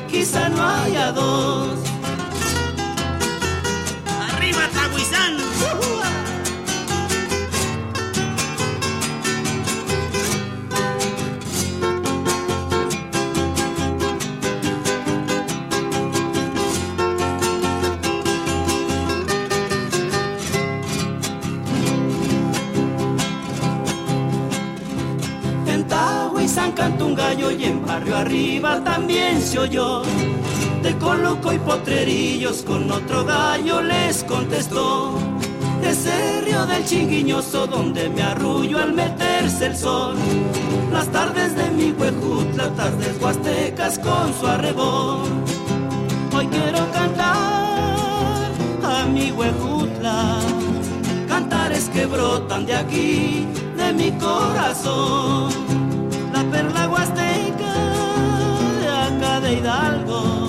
quizá 0.09 0.49
no 0.49 0.62
haya 0.62 1.12
dos. 1.12 1.79
¡Arriba, 4.33 4.68
Tahuizán! 4.75 6.08
Un 27.01 27.14
gallo 27.14 27.51
y 27.51 27.64
en 27.64 27.85
barrio 27.87 28.16
arriba 28.16 28.83
también 28.83 29.40
se 29.42 29.59
oyó. 29.59 30.03
De 30.83 30.96
Coloco 30.96 31.53
y 31.53 31.59
Potrerillos 31.59 32.62
con 32.62 32.90
otro 32.90 33.24
gallo 33.24 33.83
les 33.83 34.24
contestó. 34.24 35.12
Ese 35.83 36.40
río 36.42 36.66
del 36.66 36.85
chinguiñoso 36.85 37.66
donde 37.66 38.09
me 38.09 38.22
arrullo 38.22 38.79
al 38.79 38.94
meterse 38.94 39.66
el 39.66 39.77
sol. 39.77 40.16
Las 40.92 41.09
tardes 41.09 41.55
de 41.55 41.70
mi 41.70 41.92
huejutla, 41.92 42.70
tardes 42.74 43.20
huastecas 43.20 43.98
con 43.98 44.33
su 44.38 44.46
arrebón. 44.46 45.44
Hoy 46.35 46.46
quiero 46.46 46.90
cantar 46.92 48.51
a 48.83 49.07
mi 49.12 49.31
huejutla, 49.31 50.38
cantares 51.29 51.88
que 51.90 52.07
brotan 52.07 52.66
de 52.66 52.74
aquí, 52.74 53.46
de 53.77 53.92
mi 53.92 54.11
corazón. 54.12 55.51
La 56.33 56.44
perla 56.44 56.77
Hidalgo, 59.52 60.48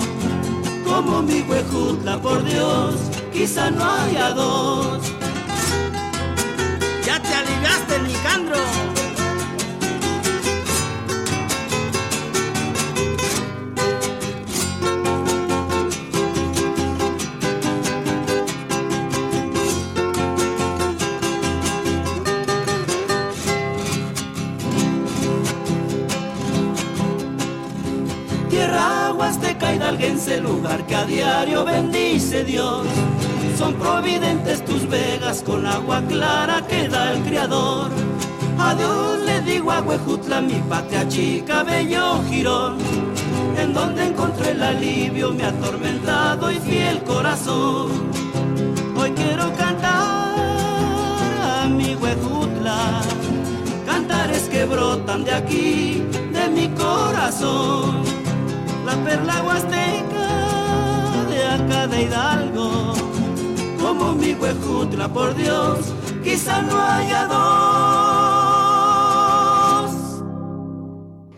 como 0.84 1.22
mi 1.22 1.40
huejutla, 1.40 2.20
por 2.20 2.44
Dios, 2.44 2.94
quizá 3.32 3.70
no 3.70 3.82
haya 3.82 4.30
dos. 4.32 4.98
¡Ya 7.04 7.20
te 7.20 7.34
aliviaste, 7.34 7.98
Nicandro! 8.00 8.89
Tierra 28.50 29.12
huasteca 29.12 29.72
hidalguense, 29.72 30.40
lugar 30.40 30.84
que 30.84 30.96
a 30.96 31.04
diario 31.04 31.64
bendice 31.64 32.42
Dios. 32.42 32.84
Son 33.56 33.74
providentes 33.74 34.64
tus 34.64 34.88
vegas 34.88 35.42
con 35.44 35.64
agua 35.64 36.02
clara 36.08 36.60
que 36.66 36.88
da 36.88 37.12
el 37.12 37.22
Criador. 37.22 37.90
A 38.58 38.74
Dios 38.74 39.20
le 39.20 39.40
digo 39.42 39.70
a 39.70 39.80
Huejutla, 39.80 40.40
mi 40.40 40.56
patria 40.68 41.06
chica, 41.06 41.62
bello 41.62 42.22
girón, 42.28 42.78
en 43.56 43.72
donde 43.72 44.06
encontré 44.06 44.50
el 44.50 44.62
alivio, 44.62 45.30
mi 45.30 45.42
atormentado 45.42 46.50
y 46.50 46.58
fiel 46.58 47.04
corazón. 47.04 48.10
Hoy 48.96 49.12
quiero 49.12 49.52
cantar 49.56 50.34
a 51.40 51.68
mi 51.68 51.94
Huejutla, 51.94 53.00
cantares 53.86 54.42
que 54.48 54.64
brotan 54.64 55.22
de 55.22 55.32
aquí, 55.32 56.04
de 56.32 56.48
mi 56.48 56.68
corazón. 56.70 58.19
La 58.90 59.04
perla 59.04 59.42
huasteca 59.44 60.26
de 61.30 61.44
acá 61.44 61.86
de 61.86 62.02
Hidalgo, 62.02 62.92
como 63.80 64.14
mi 64.16 64.32
Huejutla, 64.32 65.06
por 65.12 65.32
Dios, 65.36 65.94
quizá 66.24 66.60
no 66.62 66.76
haya 66.76 67.26
dos. 67.26 67.44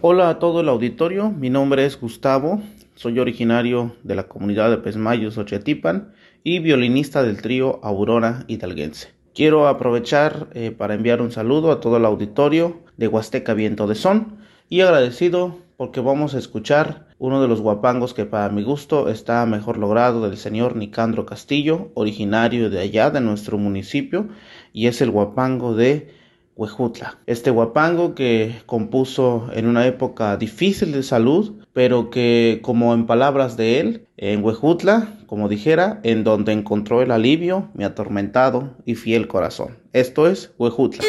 Hola 0.00 0.30
a 0.30 0.38
todo 0.38 0.62
el 0.62 0.70
auditorio, 0.70 1.28
mi 1.28 1.50
nombre 1.50 1.84
es 1.84 2.00
Gustavo, 2.00 2.62
soy 2.94 3.18
originario 3.18 3.96
de 4.02 4.14
la 4.14 4.28
comunidad 4.28 4.70
de 4.70 4.78
Pesmayos, 4.78 5.36
Ochetipan 5.36 6.14
y 6.42 6.60
violinista 6.60 7.22
del 7.22 7.42
trío 7.42 7.80
Aurora 7.82 8.46
Hidalguense. 8.48 9.10
Quiero 9.34 9.68
aprovechar 9.68 10.48
eh, 10.54 10.70
para 10.70 10.94
enviar 10.94 11.20
un 11.20 11.30
saludo 11.32 11.70
a 11.70 11.80
todo 11.80 11.98
el 11.98 12.06
auditorio 12.06 12.80
de 12.96 13.08
Huasteca 13.08 13.52
Viento 13.52 13.86
de 13.86 13.94
Son 13.94 14.38
y 14.70 14.80
agradecido 14.80 15.58
porque 15.76 16.00
vamos 16.00 16.34
a 16.34 16.38
escuchar 16.38 17.11
uno 17.22 17.40
de 17.40 17.46
los 17.46 17.60
guapangos 17.60 18.14
que 18.14 18.24
para 18.24 18.48
mi 18.48 18.64
gusto 18.64 19.08
está 19.08 19.46
mejor 19.46 19.78
logrado 19.78 20.28
del 20.28 20.36
señor 20.36 20.74
Nicandro 20.74 21.24
Castillo, 21.24 21.92
originario 21.94 22.68
de 22.68 22.80
allá 22.80 23.10
de 23.10 23.20
nuestro 23.20 23.58
municipio, 23.58 24.26
y 24.72 24.88
es 24.88 25.00
el 25.00 25.12
guapango 25.12 25.76
de 25.76 26.08
Huejutla. 26.56 27.20
Este 27.26 27.52
guapango 27.52 28.16
que 28.16 28.56
compuso 28.66 29.48
en 29.54 29.68
una 29.68 29.86
época 29.86 30.36
difícil 30.36 30.90
de 30.90 31.04
salud, 31.04 31.62
pero 31.72 32.10
que 32.10 32.58
como 32.60 32.92
en 32.92 33.06
palabras 33.06 33.56
de 33.56 33.78
él, 33.78 34.08
en 34.16 34.42
Huejutla, 34.42 35.06
como 35.26 35.48
dijera, 35.48 36.00
en 36.02 36.24
donde 36.24 36.50
encontró 36.50 37.02
el 37.02 37.12
alivio, 37.12 37.68
mi 37.74 37.84
atormentado 37.84 38.74
y 38.84 38.96
fiel 38.96 39.28
corazón. 39.28 39.78
Esto 39.92 40.26
es 40.26 40.50
Huejutla. 40.58 41.04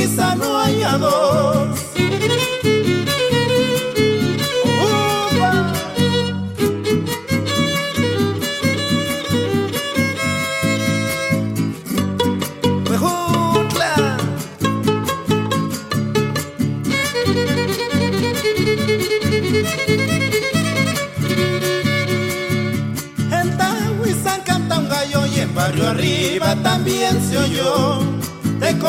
Quizá 0.00 0.34
no 0.34 0.56
haya 0.56 0.96
dos. 0.96 2.59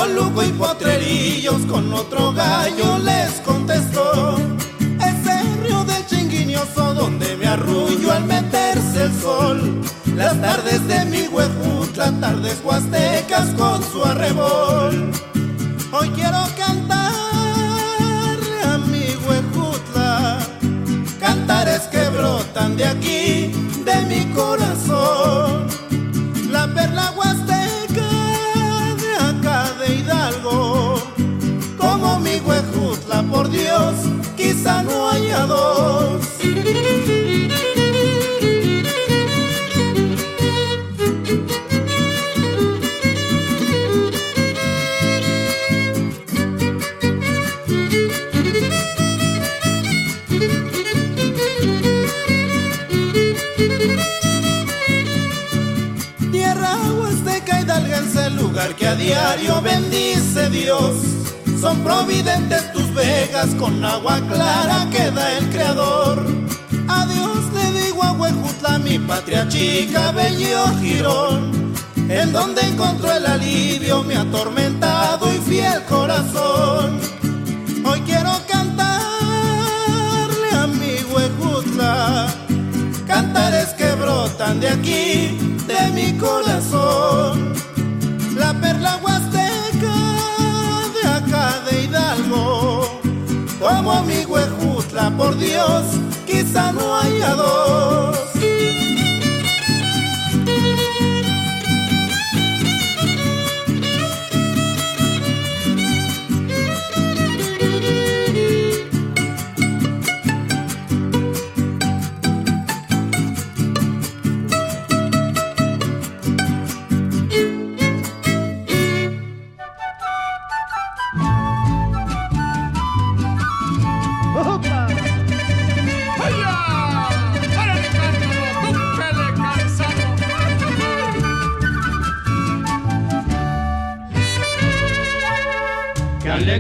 De 0.02 0.08
Coluco 0.08 0.42
y 0.44 0.52
Potrerillos 0.54 1.62
con 1.68 1.94
otro 1.94 2.34
gallo 2.34 2.98
les 3.00 3.34
contestó. 3.42 4.36
Ese 4.80 5.44
río 5.64 5.84
del 5.84 6.06
chinguiñoso 6.08 6.96
donde 6.96 7.38
me 7.38 7.46
arrullo 7.46 8.12
al 8.12 8.26
meterse 8.26 9.04
el 9.04 9.14
sol. 9.22 9.82
Las 10.16 10.42
tardes 10.42 10.88
de 10.88 11.06
mi 11.06 11.28
huejutla, 11.28 12.12
tardes 12.20 12.60
huastecas 12.64 13.50
con 13.50 13.84
su 13.84 14.04
arrebol. 14.04 15.12
Hoy 15.92 16.10
quiero 16.16 16.48
cantarle 16.58 17.04
a 18.64 18.78
mi 18.80 19.16
huejutla 19.28 20.40
cantares 21.20 21.82
que 21.92 22.10
brotan 22.10 22.76
de 22.76 22.86
aquí, 22.86 23.52
de 23.86 24.02
mi 24.08 24.34
corazón. 24.34 25.71
Tierra 56.32 56.78
huasteca 56.94 57.62
hidalguense, 57.62 58.30
lugar 58.32 58.76
que 58.76 58.88
a 58.88 58.96
diario 58.96 59.62
bendice 59.62 60.50
Dios. 60.50 60.96
Son 61.60 61.84
providentes 61.84 62.72
tus 62.74 62.81
con 63.58 63.84
agua 63.84 64.22
clara 64.32 64.88
que 64.92 65.10
da 65.10 65.38
el 65.38 65.50
Creador. 65.50 66.24
Adiós 66.88 67.52
le 67.54 67.72
digo 67.82 68.04
a 68.04 68.12
Huejutla, 68.12 68.78
mi 68.78 69.00
patria 69.00 69.48
chica, 69.50 70.12
bello 70.12 70.68
girón. 70.80 71.74
En 72.10 72.32
donde 72.32 72.62
encontró 72.62 73.12
el 73.12 73.26
alivio 73.26 74.04
mi 74.04 74.14
atormentado 74.14 75.34
y 75.34 75.40
fiel 75.40 75.84
corazón. 75.90 77.00
Hoy 77.84 78.02
quiero 78.02 78.40
cantarle 78.48 78.92
a 80.54 80.68
mi 80.68 81.02
Huejutla 81.12 82.28
cantares 83.08 83.70
que 83.70 83.92
brotan 83.96 84.60
de 84.60 84.70
aquí, 84.70 85.40
de 85.66 85.92
mi 85.96 86.18
corazón. 86.20 87.54
La 88.38 88.54
perla 88.54 89.00
como 93.84 94.04
mi 94.04 94.26
huejutla, 94.26 95.10
por 95.18 95.36
Dios, 95.38 95.84
quizá 96.28 96.72
no 96.72 96.96
haya 96.98 97.34
dos. 97.34 98.21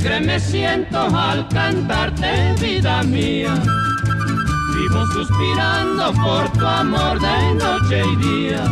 Alegre 0.01 0.25
me 0.25 0.39
siento 0.39 0.99
al 1.15 1.47
cantarte, 1.49 2.55
vida 2.59 3.03
mía. 3.03 3.53
Vivo 4.75 5.05
suspirando 5.13 6.13
por 6.13 6.51
tu 6.53 6.65
amor 6.65 7.19
de 7.19 7.55
noche 7.55 8.03
y 8.11 8.15
día. 8.15 8.63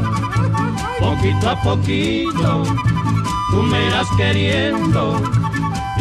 Poquito 1.00 1.50
a 1.50 1.62
poquito, 1.62 2.64
tú 3.52 3.64
me 3.64 3.88
irás 3.88 4.08
queriendo. 4.18 5.22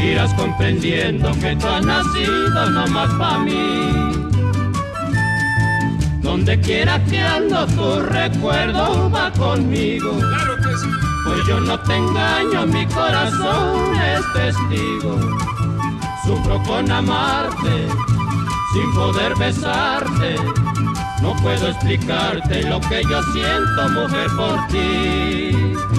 Irás 0.02 0.32
comprendiendo 0.34 1.32
que 1.40 1.56
tú 1.56 1.66
has 1.66 1.84
nacido 1.84 2.70
nomás 2.70 3.10
para 3.14 3.38
mí. 3.38 3.90
Donde 6.22 6.60
quiera 6.60 7.02
que 7.04 7.20
ando, 7.20 7.66
tu 7.66 8.00
recuerdo 8.00 9.10
va 9.10 9.30
conmigo. 9.32 10.12
Pues 11.28 11.46
yo 11.46 11.60
no 11.60 11.78
te 11.80 11.94
engaño, 11.94 12.66
mi 12.66 12.86
corazón 12.86 13.94
es 13.94 14.32
testigo. 14.32 15.20
Sufro 16.24 16.62
con 16.62 16.90
amarte, 16.90 17.86
sin 18.72 18.94
poder 18.94 19.34
besarte. 19.36 20.36
No 21.20 21.36
puedo 21.36 21.68
explicarte 21.68 22.62
lo 22.62 22.80
que 22.80 23.02
yo 23.02 23.22
siento, 23.34 23.88
mujer, 23.90 24.30
por 24.36 24.66
ti. 24.68 25.97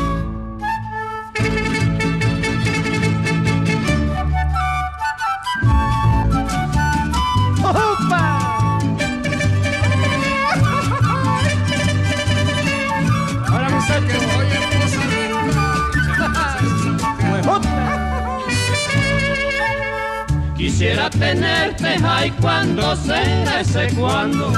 Tenerte, 21.80 22.06
ay, 22.06 22.32
cuando 22.42 22.96
será 22.96 23.62
ese 23.62 23.88
cuando. 23.96 24.54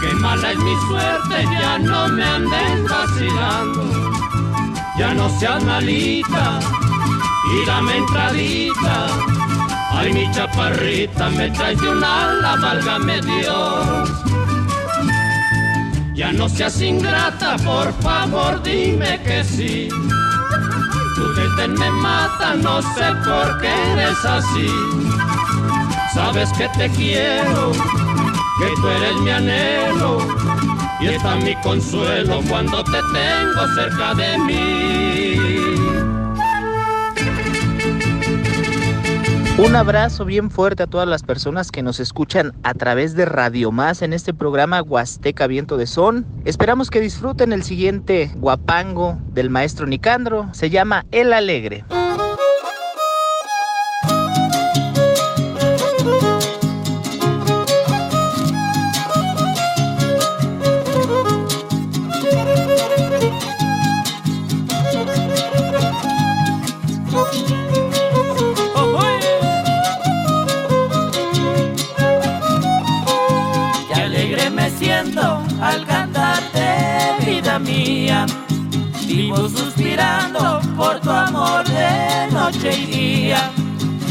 Qué 0.00 0.14
mala 0.14 0.52
es 0.52 0.58
mi 0.58 0.74
suerte, 0.88 1.44
ya 1.60 1.78
no 1.78 2.08
me 2.08 2.24
andes 2.24 2.88
vacilando. 2.88 4.12
Ya 4.98 5.14
no 5.14 5.28
seas 5.38 5.62
malita 5.64 6.60
y 7.52 7.66
dame 7.66 7.96
entradita. 7.96 9.06
Ay, 9.92 10.12
mi 10.12 10.30
chaparrita, 10.30 11.28
me 11.30 11.50
traes 11.50 11.80
de 11.80 11.88
un 11.88 12.04
ala, 12.04 12.56
válgame 12.56 13.20
Dios. 13.20 14.10
Ya 16.14 16.32
no 16.32 16.48
seas 16.48 16.80
ingrata, 16.80 17.56
por 17.64 17.92
favor, 18.02 18.62
dime 18.62 19.20
que 19.22 19.42
sí. 19.42 19.88
Tu 19.88 21.34
desdén 21.34 21.74
me 21.74 21.90
mata, 21.90 22.54
no 22.54 22.82
sé 22.82 23.12
por 23.24 23.60
qué 23.60 23.92
eres 23.92 24.24
así. 24.24 25.29
Sabes 26.20 26.52
que 26.52 26.68
te 26.76 26.88
quiero, 26.90 27.72
que 27.72 28.66
tú 28.76 28.88
eres 28.88 29.20
mi 29.22 29.30
anhelo, 29.30 30.18
y 31.00 31.06
está 31.06 31.34
mi 31.36 31.56
consuelo 31.56 32.42
cuando 32.46 32.84
te 32.84 33.00
tengo 33.12 33.66
cerca 33.74 34.14
de 34.14 34.38
mí. 34.38 35.40
Un 39.56 39.74
abrazo 39.74 40.26
bien 40.26 40.50
fuerte 40.50 40.82
a 40.82 40.86
todas 40.86 41.08
las 41.08 41.22
personas 41.22 41.70
que 41.70 41.82
nos 41.82 41.98
escuchan 42.00 42.52
a 42.64 42.74
través 42.74 43.14
de 43.14 43.24
Radio 43.24 43.72
Más 43.72 44.02
en 44.02 44.12
este 44.12 44.34
programa 44.34 44.82
Huasteca 44.82 45.46
Viento 45.46 45.78
de 45.78 45.86
Son. 45.86 46.26
Esperamos 46.44 46.90
que 46.90 47.00
disfruten 47.00 47.54
el 47.54 47.62
siguiente 47.62 48.30
guapango 48.36 49.18
del 49.32 49.48
maestro 49.48 49.86
Nicandro. 49.86 50.50
Se 50.52 50.68
llama 50.68 51.06
El 51.12 51.32
Alegre. 51.32 51.84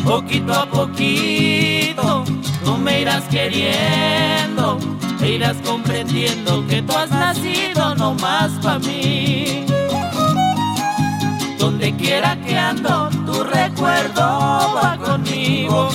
Poquito 0.10 0.52
a 0.52 0.66
poquito 0.66 2.24
tú 2.64 2.78
me 2.78 3.02
irás 3.02 3.24
queriendo, 3.26 4.80
e 5.22 5.34
irás 5.34 5.58
comprendiendo 5.64 6.66
que 6.66 6.82
tú 6.82 6.94
has 6.98 7.12
nacido 7.12 7.94
no 7.94 8.16
más 8.16 8.50
para 8.54 8.80
mí. 8.80 9.68
Donde 11.60 11.96
quiera 11.96 12.36
que 12.42 12.58
ando, 12.58 13.12
tu 13.28 13.44
recuerdo 13.44 14.22
va 14.76 14.98
conmigo. 14.98 15.90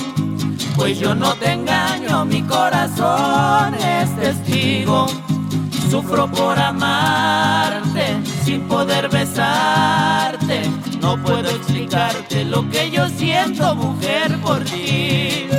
Pues 0.77 0.97
yo 0.97 1.13
no 1.13 1.33
te 1.33 1.51
engaño, 1.51 2.23
mi 2.23 2.41
corazón 2.41 3.75
es 3.75 4.15
testigo. 4.15 5.07
Sufro 5.91 6.31
por 6.31 6.57
amarte, 6.57 8.15
sin 8.45 8.61
poder 8.61 9.09
besarte. 9.09 10.61
No 11.01 11.21
puedo 11.21 11.49
explicarte 11.49 12.45
lo 12.45 12.67
que 12.69 12.89
yo 12.89 12.94
siento, 13.45 13.75
mujer, 13.75 14.39
por 14.41 14.63
ti. 14.63 15.54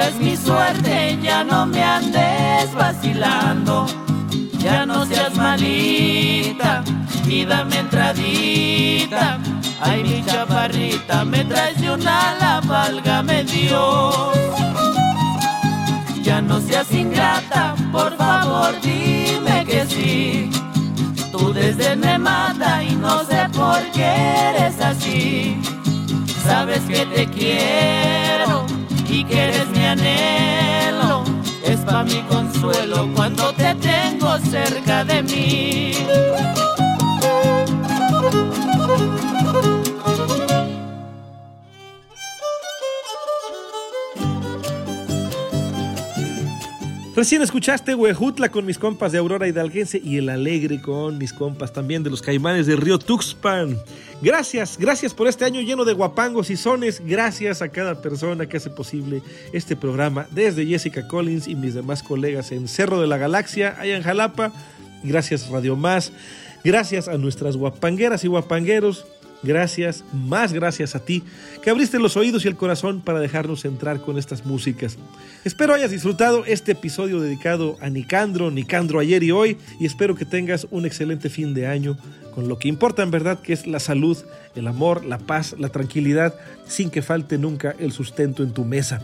Es 0.00 0.16
mi 0.16 0.36
suerte, 0.36 1.18
ya 1.22 1.44
no 1.44 1.66
me 1.66 1.82
andes 1.82 2.72
vacilando. 2.74 3.86
Ya 4.58 4.84
no 4.84 5.06
seas 5.06 5.34
malita, 5.36 6.82
y 7.26 7.44
dame 7.44 7.78
entradita. 7.78 9.38
Ay, 9.80 10.02
mi 10.02 10.24
chaparrita, 10.24 11.24
me 11.24 11.44
traes 11.44 11.80
de 11.80 11.90
una 11.90 12.30
ala, 12.30 12.60
válgame 12.66 13.44
Dios. 13.44 14.36
Ya 16.22 16.42
no 16.42 16.60
seas 16.60 16.92
ingrata, 16.92 17.74
por 17.90 18.16
favor 18.16 18.74
dime 18.82 19.64
que 19.64 19.86
sí. 19.86 20.50
Tú 21.32 21.52
desde 21.52 21.96
me 21.96 22.18
mata 22.18 22.82
y 22.82 22.94
no 22.96 23.24
sé 23.24 23.48
por 23.52 23.80
qué 23.92 24.12
eres 24.50 24.80
así. 24.80 25.60
Sabes 26.44 26.80
que 26.82 27.06
te 27.06 27.26
quiero 27.26 28.69
y 29.10 29.24
que 29.24 29.44
eres 29.44 29.68
mi 29.70 29.84
anhelo. 29.84 31.24
Es 31.64 31.80
pa' 31.80 32.04
mi 32.04 32.22
consuelo 32.22 33.08
cuando 33.14 33.52
te 33.52 33.74
tengo 33.74 34.38
cerca 34.38 35.04
de 35.04 35.22
mí. 35.22 35.92
Recién 47.20 47.42
escuchaste 47.42 47.94
Huejutla 47.94 48.48
con 48.48 48.64
mis 48.64 48.78
compas 48.78 49.12
de 49.12 49.18
Aurora 49.18 49.46
Hidalguense 49.46 50.00
y 50.02 50.16
El 50.16 50.30
Alegre 50.30 50.80
con 50.80 51.18
mis 51.18 51.34
compas 51.34 51.70
también 51.70 52.02
de 52.02 52.08
los 52.08 52.22
Caimanes 52.22 52.66
del 52.66 52.78
río 52.78 52.98
Tuxpan. 52.98 53.76
Gracias, 54.22 54.78
gracias 54.78 55.12
por 55.12 55.28
este 55.28 55.44
año 55.44 55.60
lleno 55.60 55.84
de 55.84 55.92
guapangos 55.92 56.48
y 56.48 56.56
sones. 56.56 57.02
Gracias 57.04 57.60
a 57.60 57.68
cada 57.68 58.00
persona 58.00 58.46
que 58.46 58.56
hace 58.56 58.70
posible 58.70 59.20
este 59.52 59.76
programa, 59.76 60.28
desde 60.30 60.64
Jessica 60.64 61.06
Collins 61.06 61.46
y 61.46 61.56
mis 61.56 61.74
demás 61.74 62.02
colegas 62.02 62.52
en 62.52 62.66
Cerro 62.66 63.02
de 63.02 63.06
la 63.06 63.18
Galaxia, 63.18 63.76
allá 63.78 63.98
en 63.98 64.02
Jalapa. 64.02 64.50
Gracias 65.02 65.46
Radio 65.50 65.76
Más. 65.76 66.14
Gracias 66.64 67.06
a 67.06 67.18
nuestras 67.18 67.54
guapangueras 67.54 68.24
y 68.24 68.28
guapangueros. 68.28 69.04
Gracias, 69.42 70.04
más 70.12 70.52
gracias 70.52 70.94
a 70.94 71.00
ti, 71.00 71.22
que 71.62 71.70
abriste 71.70 71.98
los 71.98 72.16
oídos 72.16 72.44
y 72.44 72.48
el 72.48 72.56
corazón 72.56 73.00
para 73.00 73.20
dejarnos 73.20 73.64
entrar 73.64 74.00
con 74.00 74.18
estas 74.18 74.44
músicas. 74.44 74.98
Espero 75.44 75.72
hayas 75.72 75.90
disfrutado 75.90 76.44
este 76.44 76.72
episodio 76.72 77.20
dedicado 77.20 77.78
a 77.80 77.88
Nicandro, 77.88 78.50
Nicandro 78.50 78.98
ayer 78.98 79.22
y 79.22 79.30
hoy, 79.30 79.56
y 79.78 79.86
espero 79.86 80.14
que 80.14 80.26
tengas 80.26 80.66
un 80.70 80.84
excelente 80.84 81.30
fin 81.30 81.54
de 81.54 81.66
año 81.66 81.96
con 82.34 82.48
lo 82.48 82.58
que 82.58 82.68
importa 82.68 83.02
en 83.02 83.10
verdad 83.10 83.40
que 83.40 83.54
es 83.54 83.66
la 83.66 83.80
salud, 83.80 84.18
el 84.54 84.66
amor, 84.66 85.06
la 85.06 85.18
paz, 85.18 85.56
la 85.58 85.70
tranquilidad, 85.70 86.34
sin 86.66 86.90
que 86.90 87.00
falte 87.00 87.38
nunca 87.38 87.74
el 87.78 87.92
sustento 87.92 88.42
en 88.42 88.52
tu 88.52 88.64
mesa. 88.66 89.00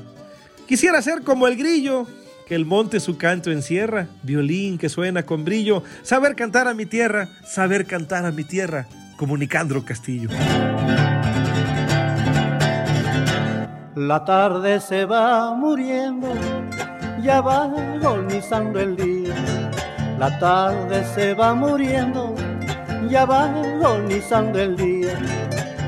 Quisiera 0.69 1.01
ser 1.01 1.23
como 1.23 1.47
el 1.47 1.57
grillo, 1.57 2.07
que 2.47 2.55
el 2.55 2.67
monte 2.67 3.01
su 3.01 3.17
canto 3.17 3.51
encierra, 3.51 4.09
violín 4.23 4.79
que 4.79 4.89
suena 4.89 5.25
con 5.25 5.45
brillo, 5.45 5.83
saber 6.03 6.37
cantar 6.37 6.69
a 6.69 6.75
mi 6.75 6.87
tierra, 6.87 7.29
saber 7.45 7.87
cantar 7.87 8.25
a 8.27 8.33
mi 8.33 8.45
tierra, 8.45 8.87
como 9.17 9.37
Nicandro 9.37 9.85
Castillo. 9.85 10.29
La 13.95 14.25
tarde 14.25 14.79
se 14.81 15.07
va 15.07 15.55
muriendo, 15.55 16.29
ya 17.23 17.41
va 17.41 17.65
agonizando 17.65 18.79
el 18.79 18.95
día. 18.95 19.35
La 20.19 20.39
tarde 20.39 21.05
se 21.15 21.35
va 21.35 21.55
muriendo, 21.55 22.35
ya 23.09 23.25
va 23.25 23.45
agonizando 23.45 24.59
el 24.61 24.77
día. 24.77 25.19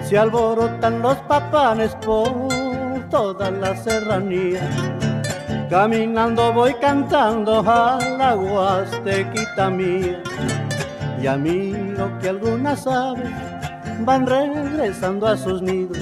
Se 0.04 0.16
alborotan 0.16 1.02
los 1.02 1.16
papanes 1.18 1.94
por 1.96 2.30
toda 3.10 3.50
la 3.50 3.76
serranía. 3.76 4.60
Caminando 5.68 6.50
voy 6.54 6.72
cantando 6.80 7.60
a 7.60 7.98
la 8.18 8.34
huastequita 8.34 9.68
mía. 9.68 10.22
Ya 11.20 11.36
miro 11.36 12.18
que 12.20 12.32
aves 12.68 13.30
van 14.00 14.26
regresando 14.26 15.26
a 15.26 15.36
sus 15.36 15.62
nidos. 15.62 15.98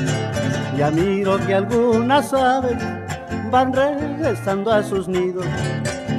Ya 0.76 0.90
miro 0.90 1.38
que 1.46 1.54
algunas 1.54 2.32
aves 2.34 2.76
van 3.50 3.72
regresando 3.72 4.72
a 4.72 4.82
sus 4.82 5.06
nidos. 5.06 5.46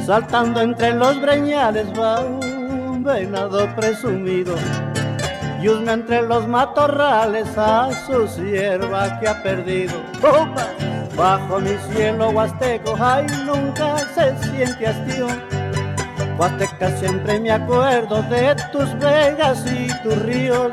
Saltando 0.06 0.62
entre 0.62 0.93
los 0.93 1.20
breñales 1.22 1.88
va 2.00 2.22
un 2.22 3.04
venado 3.04 3.68
presumido. 3.76 4.56
Y 5.62 5.70
husme 5.70 5.91
entre 5.91 6.22
los 6.22 6.48
matorrales 6.48 7.58
a 7.58 7.89
su 8.06 8.28
sierva 8.28 9.20
que 9.20 9.28
ha 9.28 9.43
perdido. 9.43 9.95
Bajo 11.18 11.60
mi 11.60 11.76
cielo 11.91 12.30
huasteco, 12.30 12.95
ay, 13.00 13.26
nunca 13.45 13.98
se 14.16 14.38
siente 14.50 14.88
hastío. 14.88 15.28
Huasteca 16.38 16.96
siempre 16.98 17.40
me 17.40 17.52
acuerdo 17.52 18.22
de 18.24 18.54
tus 18.72 18.94
vegas 19.00 19.64
y 19.66 19.88
tus 20.04 20.22
ríos. 20.22 20.72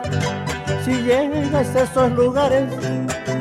Si 0.85 0.93
llegas 0.93 1.75
a 1.75 1.85
esos 1.85 2.13
lugares, 2.13 2.65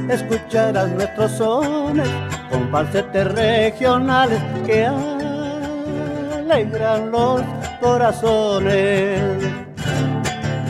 escucharás 0.10 0.88
nuestros 0.90 1.34
sones 1.34 2.08
con 2.50 2.72
falsetes 2.72 3.30
regionales 3.34 4.42
que 4.66 4.86
alegran 4.86 7.12
los 7.12 7.42
corazones. 7.82 9.20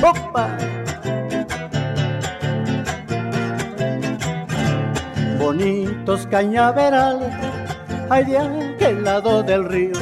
¡Opa! 0.01 0.57
Bonitos 5.37 6.25
cañaverales 6.27 7.31
hay 8.09 8.25
de 8.25 8.39
aquel 8.39 9.03
lado 9.03 9.43
del 9.43 9.65
río 9.65 9.93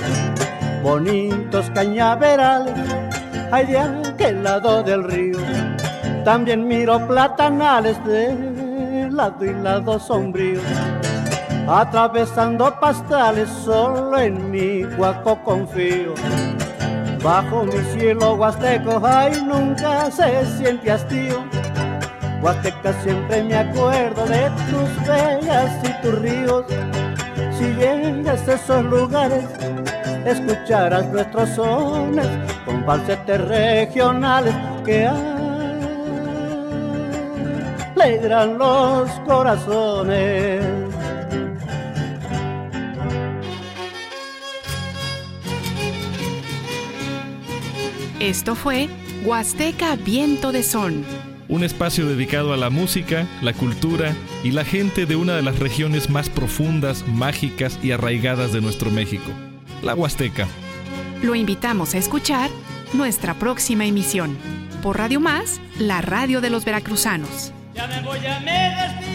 bonitos 0.81 1.69
cañaverales, 1.71 2.73
hay 3.51 3.65
de 3.67 3.77
aquel 3.79 4.43
lado 4.43 4.83
del 4.83 5.03
río. 5.03 5.37
También 6.23 6.67
miro 6.67 7.05
platanales 7.07 8.03
de 8.05 9.09
lado 9.11 9.45
y 9.45 9.53
lado 9.53 9.99
sombrío, 9.99 10.61
atravesando 11.67 12.73
pastales, 12.79 13.49
solo 13.49 14.17
en 14.17 14.49
mi 14.51 14.83
guaco 14.83 15.37
confío. 15.43 16.13
Bajo 17.23 17.65
mi 17.65 17.77
cielo 17.93 18.33
huasteco, 18.33 18.99
ay, 19.03 19.33
nunca 19.45 20.09
se 20.09 20.43
siente 20.57 20.91
hastío. 20.91 21.43
Huasteca 22.41 22.93
siempre 23.03 23.43
me 23.43 23.55
acuerdo 23.55 24.25
de 24.25 24.49
tus 24.69 25.07
bellas 25.07 25.71
y 25.83 26.01
tus 26.01 26.19
ríos. 26.19 26.65
Si 27.57 27.65
llegas 27.75 28.47
a 28.47 28.53
esos 28.53 28.83
lugares, 28.85 29.45
escucharás 30.25 31.07
nuestros 31.07 31.49
sones 31.49 32.27
con 32.65 32.83
falsetes 32.85 33.41
regionales 33.47 34.55
que 34.85 35.07
alegran 37.95 38.57
los 38.57 39.09
corazones. 39.25 40.63
Esto 48.19 48.53
fue 48.55 48.87
Huasteca 49.25 49.95
Viento 49.95 50.51
de 50.51 50.61
Son. 50.61 51.03
Un 51.49 51.63
espacio 51.63 52.05
dedicado 52.05 52.53
a 52.53 52.57
la 52.57 52.69
música, 52.69 53.25
la 53.41 53.51
cultura 53.51 54.15
y 54.43 54.51
la 54.51 54.63
gente 54.63 55.05
de 55.05 55.15
una 55.15 55.35
de 55.35 55.41
las 55.41 55.59
regiones 55.59 56.09
más 56.09 56.29
profundas, 56.29 57.05
mágicas 57.07 57.79
y 57.83 57.91
arraigadas 57.91 58.53
de 58.53 58.61
nuestro 58.61 58.89
México, 58.91 59.31
la 59.81 59.95
Huasteca. 59.95 60.47
Lo 61.21 61.35
invitamos 61.35 61.93
a 61.93 61.97
escuchar 61.97 62.49
nuestra 62.93 63.35
próxima 63.35 63.85
emisión 63.85 64.37
por 64.81 64.97
Radio 64.97 65.19
Más, 65.19 65.61
la 65.77 66.01
radio 66.01 66.41
de 66.41 66.49
los 66.49 66.65
veracruzanos. 66.65 67.53
Ya 67.73 67.87
me 67.87 68.01
voy, 68.01 68.19
ya 68.21 68.39
me 68.39 69.10